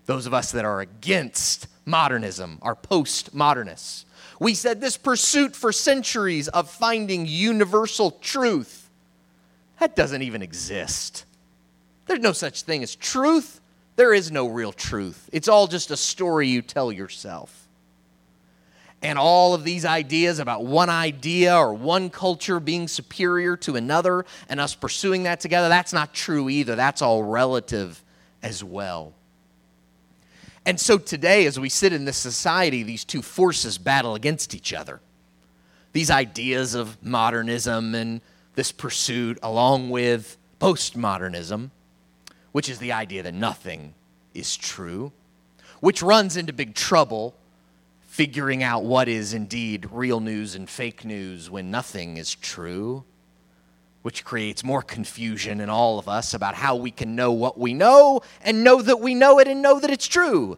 Those 0.05 0.27
of 0.27 0.35
us 0.35 0.53
that 0.53 0.67
are 0.67 0.83
against 0.83 1.67
modernism 1.87 2.59
are 2.61 2.75
post 2.75 3.33
modernists. 3.35 4.05
We 4.39 4.53
said 4.53 4.83
this 4.83 4.99
pursuit 4.99 5.57
for 5.57 5.73
centuries 5.73 6.49
of 6.49 6.69
finding 6.69 7.25
universal 7.25 8.11
truth, 8.11 8.91
that 9.79 9.97
doesn't 9.97 10.21
even 10.21 10.43
exist. 10.43 11.25
There's 12.07 12.21
no 12.21 12.33
such 12.33 12.63
thing 12.63 12.83
as 12.83 12.95
truth. 12.95 13.61
There 13.97 14.13
is 14.13 14.31
no 14.31 14.47
real 14.47 14.73
truth. 14.73 15.29
It's 15.33 15.49
all 15.49 15.67
just 15.67 15.91
a 15.91 15.97
story 15.97 16.49
you 16.49 16.63
tell 16.63 16.93
yourself. 16.93 17.69
And 19.03 19.19
all 19.19 19.55
of 19.55 19.65
these 19.65 19.85
ideas 19.85 20.39
about 20.39 20.65
one 20.65 20.89
idea 20.89 21.55
or 21.55 21.75
one 21.75 22.09
culture 22.09 22.59
being 22.59 22.89
superior 22.89 23.57
to 23.59 23.77
another 23.77 24.25
and 24.49 24.59
us 24.59 24.75
pursuing 24.75 25.25
that 25.25 25.41
together, 25.41 25.69
that's 25.69 25.93
not 25.93 26.15
true 26.15 26.49
either. 26.49 26.75
That's 26.75 27.03
all 27.03 27.23
relative 27.23 28.03
as 28.43 28.65
well. 28.65 29.13
And 30.67 30.81
so 30.81 30.97
today, 30.97 31.45
as 31.45 31.61
we 31.61 31.69
sit 31.69 31.93
in 31.93 32.07
this 32.07 32.17
society, 32.17 32.83
these 32.83 33.05
two 33.05 33.21
forces 33.21 33.77
battle 33.77 34.15
against 34.15 34.55
each 34.55 34.73
other. 34.73 35.01
These 35.93 36.11
ideas 36.11 36.75
of 36.75 37.03
modernism 37.05 37.95
and 37.95 38.23
this 38.55 38.73
pursuit, 38.73 39.39
along 39.43 39.91
with 39.91 40.39
postmodernism, 40.61 41.71
which 42.55 42.69
is 42.69 42.79
the 42.79 42.93
idea 42.93 43.21
that 43.21 43.35
nothing 43.35 43.93
is 44.33 44.57
true, 44.57 45.11
which 45.81 46.01
runs 46.01 46.37
into 46.37 46.53
big 46.53 46.73
trouble 46.73 47.35
figuring 48.03 48.63
out 48.63 48.85
what 48.85 49.09
is 49.09 49.35
indeed 49.35 49.89
real 49.91 50.21
news 50.21 50.55
and 50.55 50.71
fake 50.71 51.05
news 51.05 51.51
when 51.51 51.69
nothing 51.69 52.17
is 52.17 52.33
true, 52.33 53.03
which 54.03 54.25
creates 54.25 54.63
more 54.63 54.83
confusion 54.83 55.61
in 55.61 55.69
all 55.69 55.99
of 55.99 56.09
us 56.09 56.33
about 56.33 56.55
how 56.55 56.77
we 56.77 56.93
can 56.93 57.17
know 57.17 57.33
what 57.33 57.59
we 57.59 57.75
know 57.75 58.21
and 58.41 58.63
know 58.63 58.81
that 58.81 59.01
we 59.01 59.17
know 59.17 59.41
it 59.41 59.49
and 59.49 59.61
know 59.61 59.81
that 59.81 59.91
it's 59.91 60.07
true. 60.07 60.57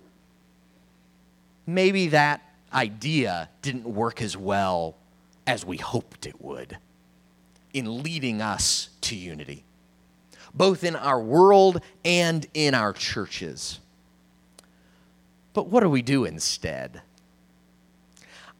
Maybe 1.67 2.09
that 2.09 2.43
idea 2.75 3.49
didn't 3.63 3.87
work 3.87 4.21
as 4.21 4.37
well 4.37 4.97
as 5.47 5.65
we 5.65 5.79
hoped 5.79 6.27
it 6.27 6.43
would 6.43 6.77
in 7.73 8.03
leading 8.03 8.43
us 8.43 8.91
to 9.01 9.17
unity, 9.17 9.65
both 10.57 10.85
in 10.85 10.97
our 10.97 11.21
world 11.21 11.81
and 12.05 12.47
in 12.55 12.75
our 12.75 12.93
churches. 12.93 13.79
But 15.53 15.69
what 15.69 15.81
do 15.81 15.89
we 15.89 16.03
do 16.03 16.25
instead? 16.25 17.03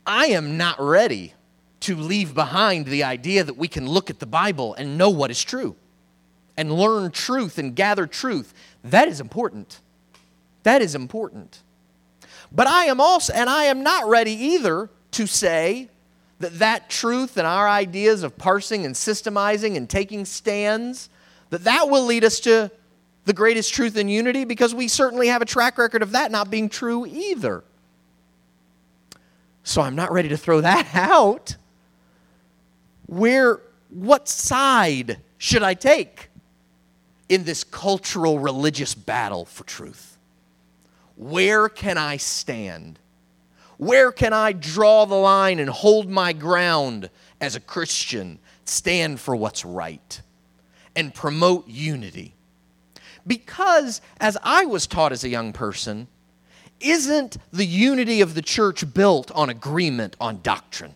I 0.07 0.27
am 0.27 0.57
not 0.57 0.81
ready 0.81 1.35
to 1.81 1.97
leave 1.97 2.35
behind 2.35 2.87
the 2.87 3.05
idea 3.05 3.45
that 3.45 3.57
we 3.57 3.69
can 3.69 3.89
look 3.89 4.11
at 4.11 4.19
the 4.19 4.27
Bible 4.27 4.75
and 4.75 4.97
know 4.97 5.11
what 5.11 5.31
is 5.31 5.43
true 5.43 5.77
and 6.57 6.73
learn 6.73 7.11
truth 7.11 7.59
and 7.59 7.77
gather 7.77 8.07
truth. 8.07 8.55
That 8.83 9.09
is 9.09 9.21
important. 9.21 9.81
That 10.63 10.83
is 10.83 10.95
important. 10.95 11.63
But 12.51 12.67
I 12.67 12.87
am 12.87 13.01
also, 13.01 13.33
and 13.33 13.51
I 13.51 13.65
am 13.65 13.83
not 13.83 14.09
ready 14.09 14.33
either 14.33 14.89
to 15.13 15.27
say 15.27 15.91
that 16.39 16.59
that 16.59 16.91
truth 16.91 17.37
and 17.37 17.47
our 17.47 17.69
ideas 17.69 18.23
of 18.23 18.37
parsing 18.37 18.85
and 18.85 18.95
systemizing 18.95 19.77
and 19.77 19.89
taking 19.89 20.25
stands, 20.25 21.09
that 21.51 21.65
that 21.65 21.89
will 21.89 22.05
lead 22.05 22.25
us 22.25 22.41
to 22.41 22.71
the 23.25 23.33
greatest 23.33 23.75
truth 23.75 23.97
in 23.97 24.09
unity 24.09 24.45
because 24.45 24.75
we 24.75 24.89
certainly 24.89 25.29
have 25.29 25.43
a 25.43 25.45
track 25.45 25.79
record 25.79 26.03
of 26.03 26.13
that 26.13 26.31
not 26.31 26.51
being 26.51 26.69
true 26.69 27.07
either. 27.07 27.65
So 29.65 29.83
I'm 29.83 29.97
not 29.97 30.13
ready 30.13 30.29
to 30.29 30.37
throw 30.37 30.61
that 30.61 30.89
out. 30.95 31.57
Where, 33.07 33.61
what 33.91 34.29
side 34.29 35.19
should 35.39 35.63
I 35.63 35.75
take 35.75 36.29
in 37.29 37.45
this 37.45 37.65
cultural 37.65 38.39
religious 38.39 38.95
battle 38.95 39.45
for 39.45 39.65
truth? 39.65 40.17
Where 41.17 41.69
can 41.69 41.99
I 41.99 42.19
stand? 42.19 42.99
Where 43.79 44.13
can 44.13 44.33
I 44.33 44.53
draw 44.53 45.05
the 45.05 45.17
line 45.17 45.59
and 45.59 45.69
hold 45.69 46.09
my 46.09 46.33
ground 46.33 47.11
as 47.41 47.57
a 47.57 47.61
Christian, 47.61 48.39
stand 48.65 49.21
for 49.21 49.37
what's 49.37 49.65
right, 49.65 50.21
and 50.97 51.15
promote 51.15 51.69
unity? 51.69 52.35
Because, 53.27 54.01
as 54.19 54.37
I 54.43 54.65
was 54.65 54.87
taught 54.87 55.13
as 55.13 55.23
a 55.23 55.29
young 55.29 55.53
person, 55.53 56.09
isn't 56.81 57.37
the 57.53 57.65
unity 57.65 58.21
of 58.21 58.35
the 58.35 58.43
church 58.43 58.93
built 58.95 59.31
on 59.33 59.51
agreement 59.51 60.17
on 60.21 60.41
doctrine? 60.43 60.95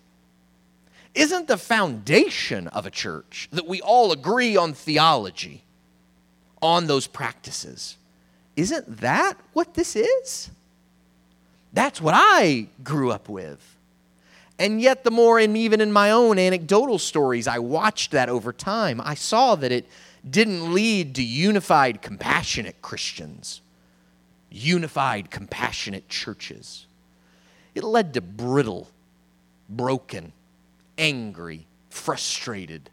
Isn't 1.14 1.48
the 1.48 1.56
foundation 1.56 2.68
of 2.68 2.86
a 2.86 2.90
church 2.90 3.48
that 3.52 3.66
we 3.66 3.80
all 3.80 4.12
agree 4.12 4.56
on 4.56 4.74
theology, 4.74 5.64
on 6.62 6.86
those 6.86 7.06
practices? 7.06 7.96
Isn't 8.56 9.00
that 9.00 9.34
what 9.52 9.74
this 9.74 9.96
is? 9.96 10.50
That's 11.72 12.00
what 12.00 12.14
I 12.16 12.68
grew 12.84 13.10
up 13.10 13.28
with. 13.28 13.76
And 14.60 14.80
yet, 14.80 15.02
the 15.02 15.10
more, 15.10 15.40
and 15.40 15.56
even 15.56 15.80
in 15.80 15.90
my 15.90 16.12
own 16.12 16.38
anecdotal 16.38 16.98
stories, 16.98 17.48
I 17.48 17.58
watched 17.58 18.12
that 18.12 18.28
over 18.28 18.52
time, 18.52 19.00
I 19.02 19.14
saw 19.14 19.56
that 19.56 19.72
it 19.72 19.88
didn't 20.28 20.72
lead 20.72 21.16
to 21.16 21.22
unified, 21.22 22.00
compassionate 22.00 22.80
Christians 22.80 23.62
unified, 24.50 25.30
compassionate 25.30 26.08
churches. 26.08 26.86
It 27.74 27.84
led 27.84 28.14
to 28.14 28.20
brittle, 28.20 28.88
broken, 29.68 30.32
angry, 30.98 31.66
frustrated, 31.88 32.90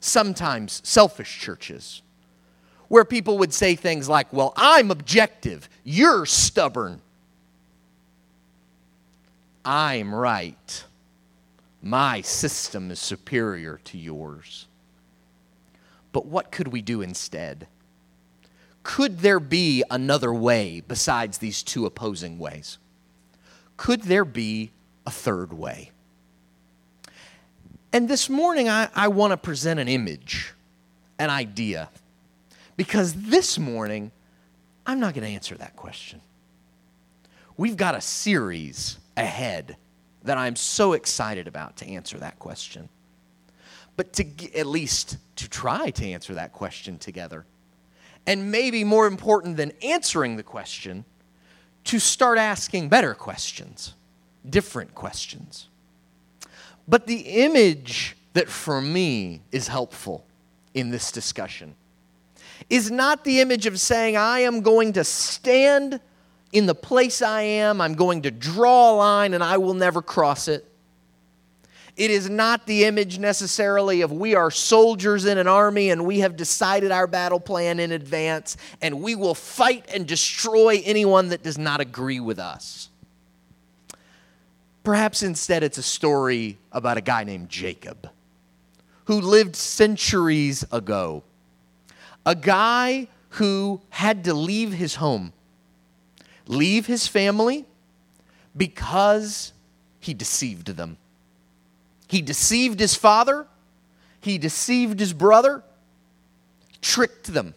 sometimes 0.00 0.80
selfish 0.84 1.40
churches 1.40 2.02
where 2.88 3.04
people 3.04 3.38
would 3.38 3.52
say 3.52 3.74
things 3.74 4.08
like, 4.08 4.32
Well, 4.32 4.52
I'm 4.56 4.90
objective, 4.90 5.68
you're 5.84 6.26
stubborn. 6.26 7.00
I'm 9.64 10.14
right. 10.14 10.84
My 11.82 12.20
system 12.20 12.90
is 12.90 12.98
superior 12.98 13.80
to 13.84 13.98
yours. 13.98 14.66
But 16.12 16.26
what 16.26 16.50
could 16.50 16.68
we 16.68 16.82
do 16.82 17.02
instead? 17.02 17.68
could 18.88 19.18
there 19.18 19.38
be 19.38 19.84
another 19.90 20.32
way 20.32 20.80
besides 20.80 21.36
these 21.36 21.62
two 21.62 21.84
opposing 21.84 22.38
ways? 22.38 22.78
Could 23.76 24.04
there 24.04 24.24
be 24.24 24.70
a 25.06 25.10
third 25.10 25.52
way? 25.52 25.90
And 27.92 28.08
this 28.08 28.30
morning, 28.30 28.66
I, 28.66 28.88
I 28.94 29.08
want 29.08 29.32
to 29.32 29.36
present 29.36 29.78
an 29.78 29.88
image, 29.88 30.54
an 31.18 31.28
idea, 31.28 31.90
because 32.78 33.12
this 33.12 33.58
morning, 33.58 34.10
I'm 34.86 35.00
not 35.00 35.12
going 35.12 35.26
to 35.26 35.34
answer 35.34 35.54
that 35.58 35.76
question. 35.76 36.22
We've 37.58 37.76
got 37.76 37.94
a 37.94 38.00
series 38.00 38.96
ahead 39.18 39.76
that 40.28 40.36
I'm 40.36 40.56
so 40.56 40.92
excited 40.92 41.48
about 41.48 41.78
to 41.78 41.86
answer 41.86 42.18
that 42.18 42.38
question. 42.38 42.90
But 43.96 44.12
to 44.12 44.26
at 44.54 44.66
least 44.66 45.16
to 45.36 45.48
try 45.48 45.88
to 45.88 46.04
answer 46.04 46.34
that 46.34 46.52
question 46.52 46.98
together 46.98 47.46
and 48.26 48.52
maybe 48.52 48.84
more 48.84 49.06
important 49.06 49.56
than 49.56 49.72
answering 49.82 50.36
the 50.36 50.42
question, 50.42 51.06
to 51.84 51.98
start 51.98 52.36
asking 52.36 52.90
better 52.90 53.14
questions, 53.14 53.94
different 54.48 54.94
questions. 54.94 55.68
But 56.86 57.06
the 57.06 57.20
image 57.20 58.14
that 58.34 58.50
for 58.50 58.82
me 58.82 59.40
is 59.50 59.68
helpful 59.68 60.26
in 60.74 60.90
this 60.90 61.10
discussion 61.10 61.74
is 62.68 62.90
not 62.90 63.24
the 63.24 63.40
image 63.40 63.64
of 63.64 63.80
saying, 63.80 64.18
I 64.18 64.40
am 64.40 64.60
going 64.60 64.92
to 64.92 65.04
stand 65.04 66.00
in 66.52 66.66
the 66.66 66.74
place 66.74 67.22
I 67.22 67.42
am, 67.42 67.80
I'm 67.80 67.94
going 67.94 68.22
to 68.22 68.30
draw 68.30 68.92
a 68.92 68.96
line, 68.96 69.34
and 69.34 69.42
I 69.42 69.58
will 69.58 69.74
never 69.74 70.00
cross 70.02 70.48
it. 70.48 70.64
It 71.98 72.12
is 72.12 72.30
not 72.30 72.64
the 72.66 72.84
image 72.84 73.18
necessarily 73.18 74.02
of 74.02 74.12
we 74.12 74.36
are 74.36 74.52
soldiers 74.52 75.24
in 75.24 75.36
an 75.36 75.48
army 75.48 75.90
and 75.90 76.06
we 76.06 76.20
have 76.20 76.36
decided 76.36 76.92
our 76.92 77.08
battle 77.08 77.40
plan 77.40 77.80
in 77.80 77.90
advance 77.90 78.56
and 78.80 79.02
we 79.02 79.16
will 79.16 79.34
fight 79.34 79.84
and 79.92 80.06
destroy 80.06 80.80
anyone 80.84 81.30
that 81.30 81.42
does 81.42 81.58
not 81.58 81.80
agree 81.80 82.20
with 82.20 82.38
us. 82.38 82.88
Perhaps 84.84 85.24
instead 85.24 85.64
it's 85.64 85.76
a 85.76 85.82
story 85.82 86.56
about 86.70 86.96
a 86.98 87.00
guy 87.00 87.24
named 87.24 87.48
Jacob 87.48 88.08
who 89.06 89.20
lived 89.20 89.56
centuries 89.56 90.64
ago. 90.70 91.24
A 92.24 92.36
guy 92.36 93.08
who 93.30 93.80
had 93.90 94.22
to 94.24 94.34
leave 94.34 94.72
his 94.72 94.94
home, 94.94 95.32
leave 96.48 96.86
his 96.86 97.06
family 97.06 97.66
because 98.56 99.52
he 100.00 100.14
deceived 100.14 100.68
them. 100.68 100.96
He 102.08 102.22
deceived 102.22 102.80
his 102.80 102.94
father, 102.94 103.46
he 104.20 104.38
deceived 104.38 104.98
his 104.98 105.12
brother, 105.12 105.62
tricked 106.80 107.32
them. 107.32 107.54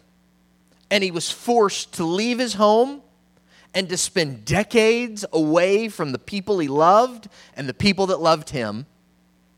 And 0.90 1.02
he 1.02 1.10
was 1.10 1.30
forced 1.30 1.94
to 1.94 2.04
leave 2.04 2.38
his 2.38 2.54
home 2.54 3.00
and 3.74 3.88
to 3.88 3.96
spend 3.96 4.44
decades 4.44 5.24
away 5.32 5.88
from 5.88 6.12
the 6.12 6.18
people 6.18 6.58
he 6.58 6.68
loved 6.68 7.28
and 7.56 7.66
the 7.66 7.74
people 7.74 8.08
that 8.08 8.20
loved 8.20 8.50
him, 8.50 8.84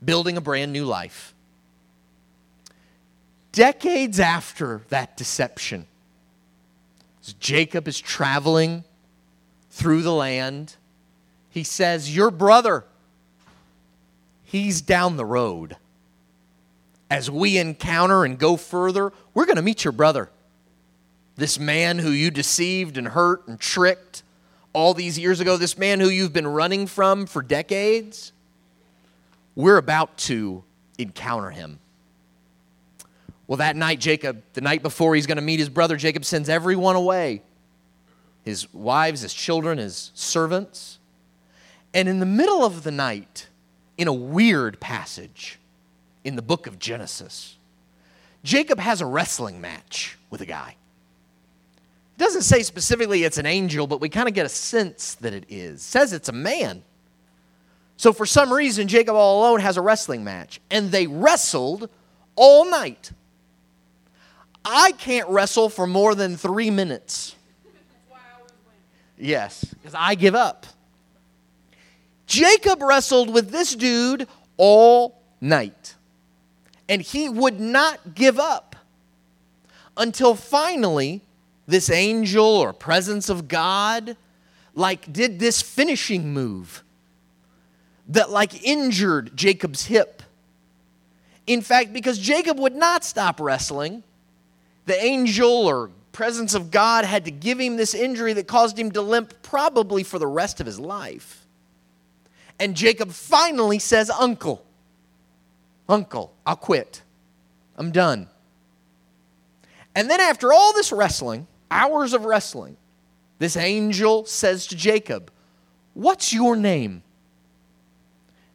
building 0.03 0.37
a 0.37 0.41
brand 0.41 0.71
new 0.71 0.85
life. 0.85 1.33
Decades 3.51 4.19
after 4.19 4.83
that 4.89 5.17
deception, 5.17 5.87
Jacob 7.39 7.87
is 7.87 7.99
traveling 7.99 8.85
through 9.75 10.01
the 10.03 10.13
land, 10.13 10.77
he 11.49 11.61
says, 11.61 12.15
Your 12.15 12.31
brother, 12.31 12.85
he's 14.45 14.81
down 14.81 15.17
the 15.17 15.25
road. 15.25 15.75
As 17.11 17.29
we 17.29 17.57
encounter 17.57 18.23
and 18.23 18.39
go 18.39 18.55
further, 18.55 19.11
we're 19.33 19.45
going 19.45 19.57
to 19.57 19.61
meet 19.61 19.83
your 19.83 19.91
brother. 19.91 20.29
This 21.35 21.59
man 21.59 21.99
who 21.99 22.09
you 22.09 22.31
deceived 22.31 22.97
and 22.97 23.09
hurt 23.09 23.49
and 23.49 23.59
tricked 23.59 24.23
all 24.71 24.93
these 24.93 25.19
years 25.19 25.41
ago, 25.41 25.57
this 25.57 25.77
man 25.77 25.99
who 25.99 26.07
you've 26.07 26.33
been 26.33 26.47
running 26.47 26.87
from 26.87 27.25
for 27.25 27.41
decades, 27.41 28.31
we're 29.55 29.77
about 29.77 30.17
to 30.19 30.63
encounter 30.97 31.51
him. 31.51 31.79
Well, 33.45 33.57
that 33.57 33.75
night, 33.75 33.99
Jacob, 33.99 34.41
the 34.53 34.61
night 34.61 34.81
before 34.81 35.15
he's 35.15 35.27
going 35.27 35.35
to 35.35 35.41
meet 35.41 35.59
his 35.59 35.69
brother, 35.69 35.97
Jacob 35.97 36.23
sends 36.23 36.47
everyone 36.47 36.95
away 36.95 37.41
his 38.45 38.71
wives, 38.73 39.21
his 39.21 39.33
children, 39.33 39.79
his 39.79 40.11
servants. 40.13 40.99
And 41.93 42.07
in 42.07 42.19
the 42.19 42.25
middle 42.25 42.63
of 42.63 42.83
the 42.83 42.91
night, 42.91 43.47
in 43.97 44.07
a 44.07 44.13
weird 44.13 44.79
passage 44.79 45.59
in 46.23 46.35
the 46.35 46.41
book 46.41 46.67
of 46.67 46.77
Genesis, 46.77 47.57
Jacob 48.43 48.79
has 48.79 49.01
a 49.01 49.05
wrestling 49.05 49.59
match 49.59 50.17
with 50.29 50.41
a 50.41 50.45
guy. 50.45 50.75
It 52.15 52.19
doesn't 52.19 52.43
say 52.43 52.61
specifically 52.61 53.23
it's 53.23 53.39
an 53.39 53.47
angel, 53.47 53.87
but 53.87 53.99
we 53.99 54.09
kind 54.09 54.27
of 54.27 54.35
get 54.35 54.45
a 54.45 54.49
sense 54.49 55.15
that 55.15 55.33
it 55.33 55.45
is. 55.49 55.81
It 55.81 55.83
says 55.83 56.13
it's 56.13 56.29
a 56.29 56.33
man. 56.33 56.83
So 57.97 58.13
for 58.13 58.25
some 58.25 58.53
reason, 58.53 58.87
Jacob 58.87 59.15
all 59.15 59.39
alone 59.39 59.61
has 59.61 59.77
a 59.77 59.81
wrestling 59.81 60.23
match, 60.23 60.61
and 60.69 60.91
they 60.91 61.07
wrestled 61.07 61.89
all 62.35 62.69
night. 62.69 63.11
I 64.63 64.91
can't 64.93 65.29
wrestle 65.29 65.69
for 65.69 65.87
more 65.87 66.15
than 66.15 66.37
three 66.37 66.69
minutes. 66.69 67.34
Yes, 69.17 69.63
because 69.63 69.93
I 69.95 70.15
give 70.15 70.35
up. 70.35 70.65
Jacob 72.27 72.81
wrestled 72.81 73.33
with 73.33 73.51
this 73.51 73.75
dude 73.75 74.27
all 74.57 75.21
night, 75.39 75.95
and 76.89 77.01
he 77.01 77.29
would 77.29 77.59
not 77.59 78.15
give 78.15 78.39
up 78.39 78.75
until 79.97 80.35
finally 80.35 81.21
this 81.67 81.89
angel 81.89 82.45
or 82.45 82.73
presence 82.73 83.29
of 83.29 83.47
God 83.47 84.17
like 84.73 85.11
did 85.11 85.39
this 85.39 85.61
finishing 85.61 86.33
move 86.33 86.83
that 88.07 88.29
like 88.29 88.63
injured 88.63 89.35
Jacob's 89.35 89.85
hip. 89.85 90.21
In 91.47 91.61
fact, 91.61 91.93
because 91.93 92.19
Jacob 92.19 92.59
would 92.59 92.75
not 92.75 93.03
stop 93.03 93.39
wrestling, 93.39 94.03
the 94.85 95.01
angel 95.01 95.49
or 95.49 95.91
presence 96.15 96.53
of 96.53 96.71
God 96.71 97.03
had 97.03 97.25
to 97.25 97.31
give 97.31 97.59
him 97.59 97.75
this 97.75 97.93
injury 97.93 98.31
that 98.33 98.47
caused 98.47 98.79
him 98.79 98.89
to 98.93 99.01
limp 99.01 99.33
probably 99.41 100.01
for 100.01 100.17
the 100.17 100.25
rest 100.25 100.61
of 100.61 100.65
his 100.65 100.79
life. 100.79 101.45
And 102.57 102.73
Jacob 102.73 103.11
finally 103.11 103.79
says, 103.79 104.09
Uncle, 104.09 104.65
Uncle, 105.89 106.33
I'll 106.45 106.55
quit. 106.55 107.03
I'm 107.75 107.91
done. 107.91 108.29
And 109.93 110.09
then, 110.09 110.21
after 110.21 110.53
all 110.53 110.71
this 110.71 110.93
wrestling, 110.93 111.47
hours 111.69 112.13
of 112.13 112.23
wrestling, 112.23 112.77
this 113.39 113.57
angel 113.57 114.25
says 114.25 114.67
to 114.67 114.75
Jacob, 114.77 115.29
What's 115.95 116.31
your 116.31 116.55
name? 116.55 117.03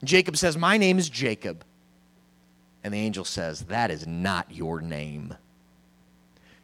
Jacob 0.02 0.38
says, 0.38 0.56
My 0.56 0.78
name 0.78 0.98
is 0.98 1.10
Jacob. 1.10 1.62
And 2.82 2.94
the 2.94 2.98
angel 2.98 3.26
says, 3.26 3.64
That 3.64 3.90
is 3.90 4.06
not 4.06 4.50
your 4.50 4.80
name. 4.80 5.34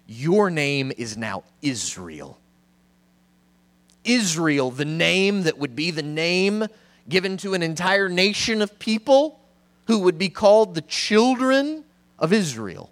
Your 0.06 0.50
name 0.50 0.92
is 0.96 1.16
now 1.16 1.44
Israel. 1.62 2.38
Israel, 4.04 4.70
the 4.70 4.84
name 4.84 5.42
that 5.42 5.58
would 5.58 5.74
be 5.74 5.90
the 5.90 6.02
name 6.02 6.66
given 7.08 7.36
to 7.38 7.54
an 7.54 7.62
entire 7.62 8.08
nation 8.08 8.62
of 8.62 8.78
people 8.78 9.40
who 9.86 9.98
would 10.00 10.18
be 10.18 10.28
called 10.28 10.74
the 10.74 10.80
children 10.82 11.84
of 12.18 12.32
Israel. 12.32 12.90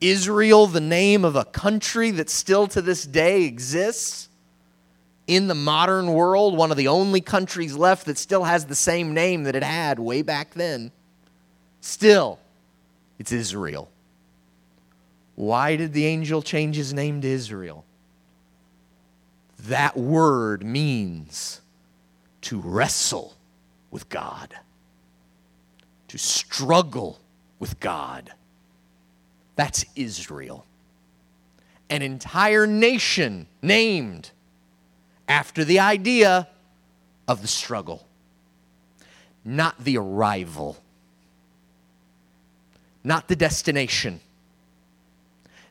Israel, 0.00 0.66
the 0.66 0.80
name 0.80 1.24
of 1.24 1.36
a 1.36 1.44
country 1.44 2.10
that 2.12 2.28
still 2.28 2.66
to 2.68 2.82
this 2.82 3.04
day 3.04 3.44
exists 3.44 4.28
in 5.26 5.46
the 5.46 5.54
modern 5.54 6.12
world, 6.12 6.56
one 6.56 6.70
of 6.70 6.76
the 6.76 6.88
only 6.88 7.20
countries 7.20 7.74
left 7.74 8.06
that 8.06 8.18
still 8.18 8.44
has 8.44 8.66
the 8.66 8.74
same 8.74 9.14
name 9.14 9.44
that 9.44 9.54
it 9.54 9.62
had 9.62 9.98
way 9.98 10.20
back 10.20 10.52
then. 10.54 10.90
Still, 11.80 12.38
it's 13.18 13.32
Israel. 13.32 13.88
Why 15.36 15.76
did 15.76 15.92
the 15.92 16.06
angel 16.06 16.42
change 16.42 16.76
his 16.76 16.92
name 16.92 17.20
to 17.20 17.28
Israel? 17.28 17.84
That 19.60 19.96
word 19.96 20.64
means 20.64 21.60
to 22.42 22.60
wrestle 22.60 23.34
with 23.90 24.08
God, 24.08 24.54
to 26.08 26.18
struggle 26.18 27.20
with 27.58 27.80
God. 27.80 28.32
That's 29.56 29.84
Israel. 29.96 30.66
An 31.88 32.02
entire 32.02 32.66
nation 32.66 33.46
named 33.62 34.30
after 35.28 35.64
the 35.64 35.78
idea 35.78 36.48
of 37.26 37.40
the 37.40 37.48
struggle, 37.48 38.06
not 39.44 39.82
the 39.82 39.96
arrival, 39.96 40.76
not 43.02 43.28
the 43.28 43.36
destination, 43.36 44.20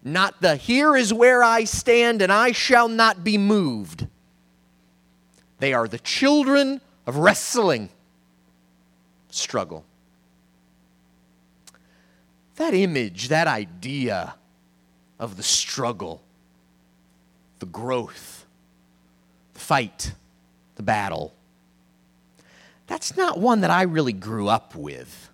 not 0.04 0.42
the 0.42 0.56
here 0.56 0.96
is 0.96 1.14
where 1.14 1.44
I 1.44 1.64
stand 1.64 2.22
and 2.22 2.32
I 2.32 2.52
shall 2.52 2.90
not 2.90 3.24
be 3.24 3.38
moved. 3.38 4.08
They 5.60 5.74
are 5.74 5.88
the 5.88 6.00
children 6.00 6.82
of 7.08 7.18
wrestling, 7.18 7.90
struggle. 9.30 9.86
That 12.58 12.74
image, 12.74 13.30
that 13.30 13.48
idea 13.48 14.36
of 15.20 15.38
the 15.38 15.44
struggle, 15.44 16.22
the 17.60 17.66
growth, 17.66 18.46
the 19.54 19.60
fight, 19.60 20.14
the 20.76 20.84
battle, 20.84 21.34
that's 22.88 23.16
not 23.16 23.40
one 23.40 23.62
that 23.62 23.72
I 23.72 23.84
really 23.84 24.14
grew 24.14 24.50
up 24.50 24.76
with 24.76 25.30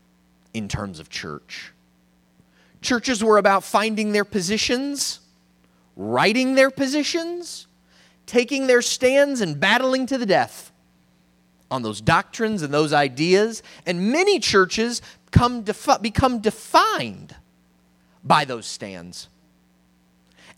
in 0.53 0.67
terms 0.67 0.99
of 0.99 1.09
church. 1.09 1.73
Churches 2.81 3.23
were 3.23 3.37
about 3.37 3.63
finding 3.63 4.11
their 4.11 4.25
positions, 4.25 5.19
writing 5.95 6.55
their 6.55 6.71
positions, 6.71 7.67
taking 8.25 8.67
their 8.67 8.81
stands, 8.81 9.41
and 9.41 9.59
battling 9.59 10.05
to 10.05 10.17
the 10.17 10.25
death 10.25 10.71
on 11.71 11.81
those 11.81 12.01
doctrines 12.01 12.61
and 12.61 12.73
those 12.73 12.93
ideas. 12.93 13.61
And 13.85 14.11
many 14.11 14.39
churches 14.39 15.01
come 15.31 15.63
defi- 15.63 15.99
become 16.01 16.39
defined 16.39 17.35
by 18.23 18.45
those 18.45 18.65
stands. 18.65 19.27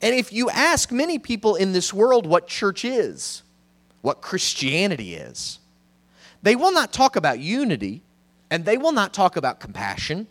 And 0.01 0.15
if 0.15 0.34
you 0.34 0.49
ask 0.49 0.91
many 0.91 1.19
people 1.19 1.55
in 1.55 1.73
this 1.73 1.93
world 1.93 2.25
what 2.25 2.47
church 2.47 2.84
is, 2.86 3.43
what 4.01 4.21
Christianity 4.21 5.15
is, 5.15 5.60
they 6.41 6.55
will 6.55 6.71
not 6.71 6.91
talk 6.91 7.15
about 7.15 7.39
unity 7.39 8.01
and 8.49 8.65
they 8.65 8.77
will 8.77 8.91
not 8.91 9.13
talk 9.13 9.38
about 9.38 9.60
compassion 9.60 10.27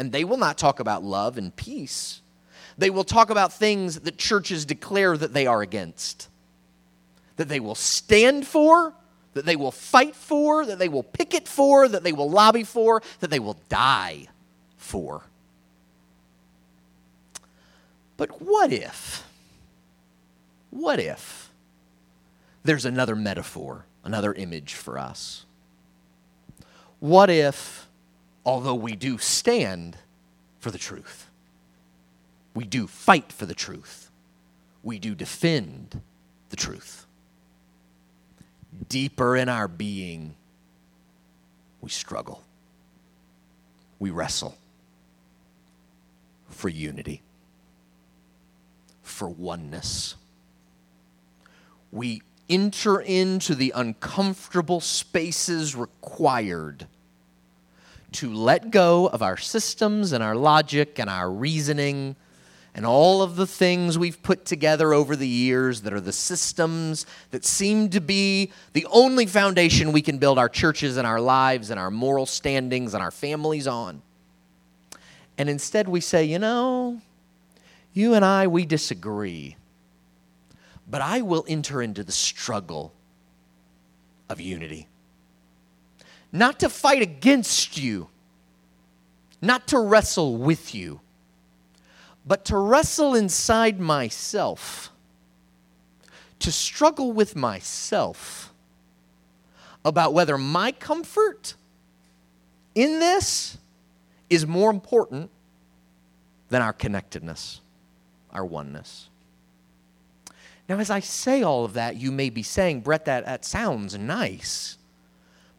and 0.00 0.12
they 0.12 0.24
will 0.24 0.38
not 0.38 0.56
talk 0.56 0.80
about 0.80 1.04
love 1.04 1.36
and 1.36 1.54
peace. 1.54 2.22
They 2.78 2.88
will 2.88 3.04
talk 3.04 3.28
about 3.28 3.52
things 3.52 4.00
that 4.00 4.16
churches 4.16 4.64
declare 4.64 5.14
that 5.14 5.34
they 5.34 5.46
are 5.46 5.60
against, 5.60 6.28
that 7.36 7.50
they 7.50 7.60
will 7.60 7.74
stand 7.74 8.46
for, 8.46 8.94
that 9.34 9.44
they 9.44 9.56
will 9.56 9.70
fight 9.70 10.16
for, 10.16 10.64
that 10.64 10.78
they 10.78 10.88
will 10.88 11.02
picket 11.02 11.46
for, 11.46 11.86
that 11.86 12.02
they 12.02 12.12
will 12.12 12.30
lobby 12.30 12.64
for, 12.64 13.02
that 13.20 13.28
they 13.28 13.38
will 13.38 13.58
die 13.68 14.28
for. 14.78 15.24
But 18.16 18.40
what 18.40 18.72
if, 18.72 19.28
what 20.70 20.98
if 20.98 21.50
there's 22.64 22.86
another 22.86 23.14
metaphor, 23.14 23.84
another 24.02 24.32
image 24.32 24.72
for 24.72 24.98
us? 24.98 25.44
What 27.00 27.28
if 27.28 27.86
although 28.44 28.74
we 28.74 28.96
do 28.96 29.18
stand 29.18 29.96
for 30.58 30.70
the 30.70 30.78
truth. 30.78 31.28
We 32.54 32.64
do 32.64 32.86
fight 32.86 33.32
for 33.32 33.46
the 33.46 33.54
truth. 33.54 34.10
We 34.82 34.98
do 34.98 35.14
defend 35.14 36.00
the 36.50 36.56
truth. 36.56 37.06
Deeper 38.88 39.36
in 39.36 39.48
our 39.48 39.68
being, 39.68 40.34
we 41.80 41.90
struggle. 41.90 42.42
We 43.98 44.10
wrestle 44.10 44.56
for 46.48 46.68
unity, 46.68 47.22
for 49.02 49.28
oneness. 49.28 50.16
we 51.92 52.22
enter 52.48 53.00
into 53.00 53.54
the 53.54 53.72
uncomfortable 53.74 54.80
spaces 54.80 55.76
required 55.76 56.86
to 58.12 58.32
let 58.32 58.70
go 58.70 59.06
of 59.08 59.22
our 59.22 59.36
systems 59.36 60.12
and 60.12 60.22
our 60.22 60.34
logic 60.34 60.98
and 60.98 61.08
our 61.08 61.30
reasoning 61.30 62.16
and 62.74 62.86
all 62.86 63.22
of 63.22 63.36
the 63.36 63.46
things 63.46 63.98
we've 63.98 64.22
put 64.22 64.44
together 64.44 64.92
over 64.94 65.16
the 65.16 65.26
years 65.26 65.82
that 65.82 65.92
are 65.92 66.00
the 66.00 66.12
systems 66.12 67.04
that 67.30 67.44
seem 67.44 67.88
to 67.90 68.00
be 68.00 68.52
the 68.72 68.86
only 68.90 69.26
foundation 69.26 69.92
we 69.92 70.02
can 70.02 70.18
build 70.18 70.38
our 70.38 70.48
churches 70.48 70.96
and 70.96 71.06
our 71.06 71.20
lives 71.20 71.70
and 71.70 71.80
our 71.80 71.90
moral 71.90 72.26
standings 72.26 72.94
and 72.94 73.02
our 73.02 73.10
families 73.10 73.66
on. 73.66 74.02
And 75.36 75.48
instead 75.48 75.88
we 75.88 76.00
say, 76.00 76.24
you 76.24 76.38
know, 76.38 77.00
you 77.92 78.14
and 78.14 78.24
I, 78.24 78.46
we 78.46 78.64
disagree 78.66 79.56
but 80.90 81.00
I 81.00 81.20
will 81.20 81.44
enter 81.46 81.80
into 81.80 82.02
the 82.02 82.12
struggle 82.12 82.92
of 84.28 84.40
unity. 84.40 84.88
Not 86.32 86.60
to 86.60 86.68
fight 86.68 87.02
against 87.02 87.76
you, 87.76 88.08
not 89.42 89.66
to 89.68 89.78
wrestle 89.78 90.36
with 90.36 90.74
you, 90.74 91.00
but 92.26 92.44
to 92.46 92.56
wrestle 92.56 93.14
inside 93.14 93.80
myself, 93.80 94.92
to 96.38 96.52
struggle 96.52 97.12
with 97.12 97.34
myself 97.34 98.52
about 99.84 100.12
whether 100.12 100.36
my 100.38 100.72
comfort 100.72 101.54
in 102.74 103.00
this 103.00 103.58
is 104.28 104.46
more 104.46 104.70
important 104.70 105.30
than 106.50 106.62
our 106.62 106.72
connectedness, 106.72 107.60
our 108.32 108.44
oneness. 108.44 109.08
Now, 110.68 110.78
as 110.78 110.90
I 110.90 111.00
say 111.00 111.42
all 111.42 111.64
of 111.64 111.72
that, 111.72 111.96
you 111.96 112.12
may 112.12 112.30
be 112.30 112.44
saying, 112.44 112.82
Brett, 112.82 113.06
that, 113.06 113.24
that 113.24 113.44
sounds 113.44 113.98
nice, 113.98 114.76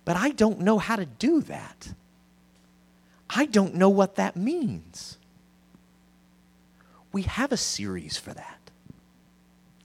but 0.06 0.16
I 0.18 0.30
don't 0.30 0.62
know 0.62 0.78
how 0.78 0.96
to 0.96 1.06
do 1.06 1.42
that. 1.42 1.94
I 3.30 3.46
don't 3.46 3.76
know 3.76 3.90
what 3.90 4.16
that 4.16 4.36
means. 4.36 5.18
We 7.12 7.24
have 7.24 7.52
a 7.52 7.58
series 7.58 8.18
for 8.18 8.34
that, 8.34 8.72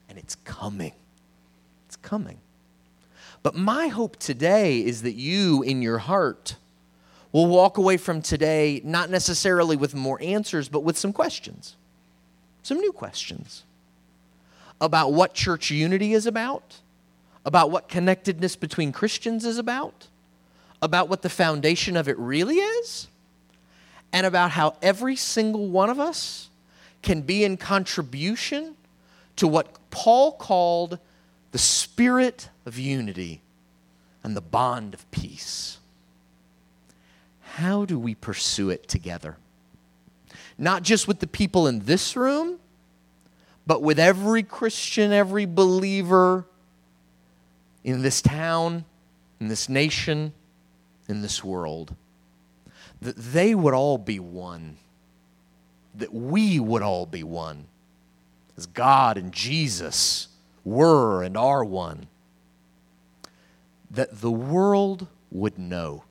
and 0.09 0.19
it's 0.19 0.37
coming. 0.37 0.93
It's 1.87 1.97
coming. 1.97 2.39
But 3.43 3.55
my 3.55 3.89
hope 3.89 4.17
today 4.17 4.81
is 4.85 5.03
that 5.03 5.15
you, 5.15 5.63
in 5.63 5.83
your 5.83 5.99
heart, 5.99 6.57
will 7.33 7.47
walk 7.47 7.79
away 7.79 7.97
from 7.97 8.23
today 8.23 8.81
not 8.83 9.11
necessarily 9.11 9.77
with 9.77 9.95
more 9.95 10.21
answers, 10.23 10.69
but 10.69 10.81
with 10.81 10.97
some 10.97 11.13
questions, 11.13 11.77
some 12.63 12.79
new 12.79 12.93
questions 12.93 13.65
about 14.81 15.13
what 15.13 15.35
church 15.35 15.71
unity 15.71 16.13
is 16.13 16.27
about, 16.27 16.81
about 17.47 17.71
what 17.71 17.89
connectedness 17.89 18.57
between 18.57 18.91
Christians 18.93 19.45
is 19.45 19.57
about, 19.57 20.09
about 20.83 21.09
what 21.09 21.23
the 21.23 21.31
foundation 21.31 21.97
of 21.97 22.09
it 22.09 22.19
really 22.19 22.57
is, 22.57 23.07
and 24.13 24.27
about 24.27 24.51
how 24.51 24.77
every 24.83 25.15
single 25.15 25.69
one 25.69 25.89
of 25.89 26.01
us 26.01 26.51
can 27.03 27.23
be 27.23 27.45
in 27.45 27.57
contribution 27.57 28.75
to 29.37 29.47
what 29.47 29.69
Paul 29.91 30.33
called 30.33 30.99
the 31.53 31.59
spirit 31.59 32.49
of 32.67 32.79
unity 32.79 33.41
and 34.25 34.37
the 34.37 34.41
bond 34.41 34.93
of 34.93 35.09
peace. 35.13 35.79
How 37.55 37.85
do 37.85 37.99
we 37.99 38.15
pursue 38.15 38.71
it 38.71 38.89
together? 38.89 39.37
Not 40.59 40.83
just 40.83 41.07
with 41.07 41.21
the 41.21 41.27
people 41.27 41.69
in 41.69 41.81
this 41.81 42.17
room 42.17 42.59
but 43.67 43.83
with 43.83 43.99
every 43.99 44.45
Christian, 44.45 45.13
every 45.13 45.45
believer 45.45 46.45
in 47.87 48.03
this 48.03 48.21
town, 48.21 48.85
in 49.39 49.47
this 49.47 49.69
nation, 49.69 50.33
in 51.09 51.23
this 51.23 51.45
world, 51.45 51.95
that 53.01 53.17
they 53.17 53.55
would 53.55 53.75
all 53.75 53.97
be 53.97 54.19
one, 54.19 54.77
that 55.95 56.13
we 56.13 56.59
would 56.59 56.83
all 56.83 57.07
be 57.07 57.23
one, 57.23 57.65
as 58.57 58.67
God 58.67 59.17
and 59.17 59.33
Jesus 59.33 60.27
were 60.65 61.23
and 61.23 61.37
are 61.37 61.65
one, 61.65 62.09
that 63.89 64.21
the 64.21 64.33
world 64.33 65.07
would 65.31 65.57
know, 65.57 66.03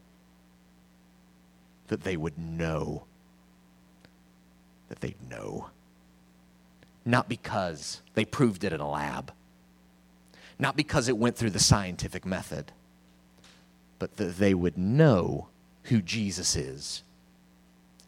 that 1.88 2.03
they 2.03 2.15
would 2.15 2.38
know, 2.38 3.03
that 4.88 5.01
they'd 5.01 5.29
know. 5.29 5.71
Not 7.03 7.27
because 7.27 8.01
they 8.13 8.23
proved 8.23 8.63
it 8.63 8.71
in 8.71 8.79
a 8.79 8.89
lab, 8.89 9.33
not 10.57 10.75
because 10.75 11.09
it 11.09 11.17
went 11.17 11.35
through 11.35 11.49
the 11.49 11.59
scientific 11.59 12.25
method, 12.25 12.71
but 13.99 14.17
that 14.17 14.37
they 14.37 14.53
would 14.53 14.77
know 14.77 15.47
who 15.83 16.01
Jesus 16.01 16.55
is 16.55 17.03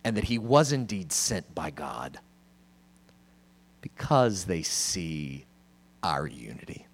and 0.04 0.16
that 0.16 0.26
he 0.26 0.38
was 0.38 0.72
indeed 0.72 1.12
sent 1.12 1.54
by 1.54 1.70
God 1.70 2.20
because 3.82 4.46
they 4.46 4.62
see 4.62 5.46
our 6.02 6.26
unity, 6.26 6.88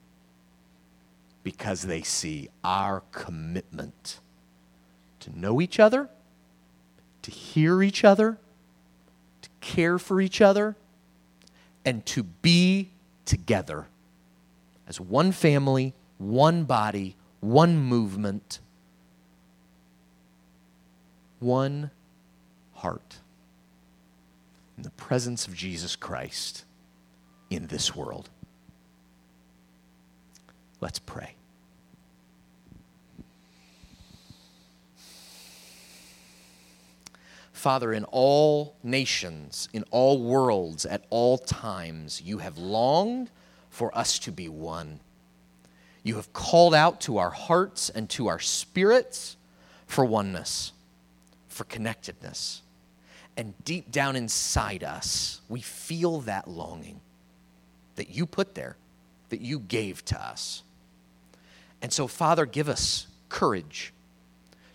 because 1.44 1.84
they 1.84 2.02
see 2.02 2.50
our 2.64 3.04
commitment 3.12 4.20
to 5.20 5.40
know 5.40 5.62
each 5.62 5.80
other, 5.80 6.10
to 7.22 7.32
hear 7.32 7.82
each 7.82 8.04
other, 8.04 8.38
to 9.42 9.50
care 9.62 9.98
for 9.98 10.20
each 10.20 10.42
other 10.42 10.76
and 11.86 12.06
to 12.06 12.24
be 12.24 12.90
together 13.26 13.88
as 14.94 15.02
one 15.02 15.32
family, 15.32 15.92
one 16.20 16.66
body, 16.66 17.16
one 17.40 17.76
movement, 17.76 18.60
one 21.40 21.90
heart 22.76 23.18
in 24.78 24.84
the 24.84 24.92
presence 24.92 25.48
of 25.48 25.56
Jesus 25.56 25.96
Christ 25.96 26.64
in 27.50 27.66
this 27.68 27.96
world. 27.96 28.30
Let's 30.80 31.00
pray. 31.00 31.34
Father, 37.52 37.94
in 37.94 38.04
all 38.12 38.76
nations, 38.84 39.70
in 39.74 39.86
all 39.90 40.22
worlds, 40.22 40.86
at 40.86 41.04
all 41.10 41.40
times, 41.40 42.22
you 42.22 42.38
have 42.38 42.60
longed 42.60 43.32
for 43.74 43.96
us 43.98 44.20
to 44.20 44.32
be 44.32 44.48
one. 44.48 45.00
You 46.04 46.18
have 46.18 46.32
called 46.32 46.76
out 46.76 47.02
to 47.02 47.18
our 47.18 47.32
hearts 47.32 47.90
and 47.90 48.08
to 48.12 48.28
our 48.28 48.40
spirits 48.40 49.36
for 49.88 50.06
oneness, 50.06 50.74
for 51.48 51.64
connectedness. 51.64 52.62
And 53.36 53.56
deep 53.66 53.92
down 53.92 54.16
inside 54.16 54.84
us, 54.84 55.42
we 55.50 55.60
feel 55.60 56.22
that 56.22 56.48
longing 56.48 57.02
that 57.96 58.12
you 58.12 58.28
put 58.28 58.54
there, 58.54 58.76
that 59.30 59.42
you 59.42 59.58
gave 59.58 60.06
to 60.06 60.22
us. 60.22 60.62
And 61.82 61.92
so, 61.92 62.08
Father, 62.08 62.46
give 62.46 62.70
us 62.70 63.08
courage 63.30 63.92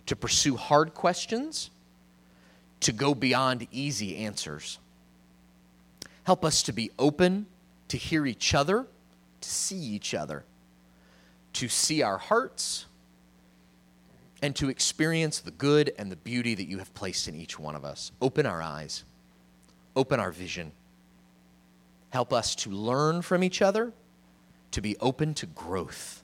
to 0.07 0.15
pursue 0.15 0.57
hard 0.57 0.93
questions 0.93 1.69
to 2.81 2.91
go 2.91 3.15
beyond 3.15 3.65
easy 3.71 4.17
answers. 4.17 4.77
Help 6.25 6.43
us 6.43 6.63
to 6.63 6.73
be 6.73 6.91
open 6.99 7.45
to 7.89 7.97
hear 7.97 8.25
each 8.25 8.55
other, 8.55 8.87
to 9.41 9.49
see 9.49 9.77
each 9.77 10.13
other, 10.13 10.45
to 11.53 11.67
see 11.67 12.01
our 12.01 12.17
hearts, 12.17 12.85
and 14.41 14.55
to 14.55 14.69
experience 14.69 15.39
the 15.39 15.51
good 15.51 15.91
and 15.97 16.11
the 16.11 16.15
beauty 16.15 16.55
that 16.55 16.67
you 16.67 16.77
have 16.77 16.93
placed 16.93 17.27
in 17.27 17.35
each 17.35 17.59
one 17.59 17.75
of 17.75 17.83
us. 17.83 18.11
Open 18.21 18.45
our 18.45 18.61
eyes, 18.61 19.03
open 19.95 20.19
our 20.19 20.31
vision. 20.31 20.71
Help 22.11 22.33
us 22.33 22.55
to 22.55 22.71
learn 22.71 23.21
from 23.21 23.43
each 23.43 23.61
other, 23.61 23.93
to 24.71 24.81
be 24.81 24.97
open 24.97 25.33
to 25.35 25.45
growth, 25.45 26.23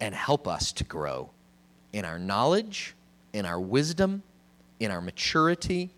and 0.00 0.14
help 0.14 0.46
us 0.46 0.72
to 0.72 0.84
grow 0.84 1.30
in 1.92 2.04
our 2.04 2.18
knowledge, 2.18 2.94
in 3.32 3.46
our 3.46 3.60
wisdom, 3.60 4.22
in 4.80 4.90
our 4.90 5.00
maturity, 5.00 5.90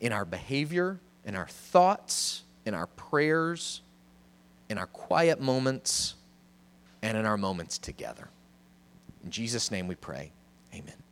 in 0.00 0.12
our 0.12 0.24
behavior, 0.24 1.00
in 1.24 1.34
our 1.34 1.46
thoughts, 1.46 2.42
in 2.66 2.74
our 2.74 2.86
prayers, 2.88 3.80
in 4.68 4.76
our 4.76 4.86
quiet 4.88 5.40
moments, 5.40 6.14
and 7.02 7.16
in 7.16 7.24
our 7.24 7.38
moments 7.38 7.78
together. 7.78 8.28
In 9.24 9.30
Jesus' 9.30 9.70
name 9.70 9.86
we 9.86 9.94
pray. 9.94 10.32
Amen. 10.74 11.05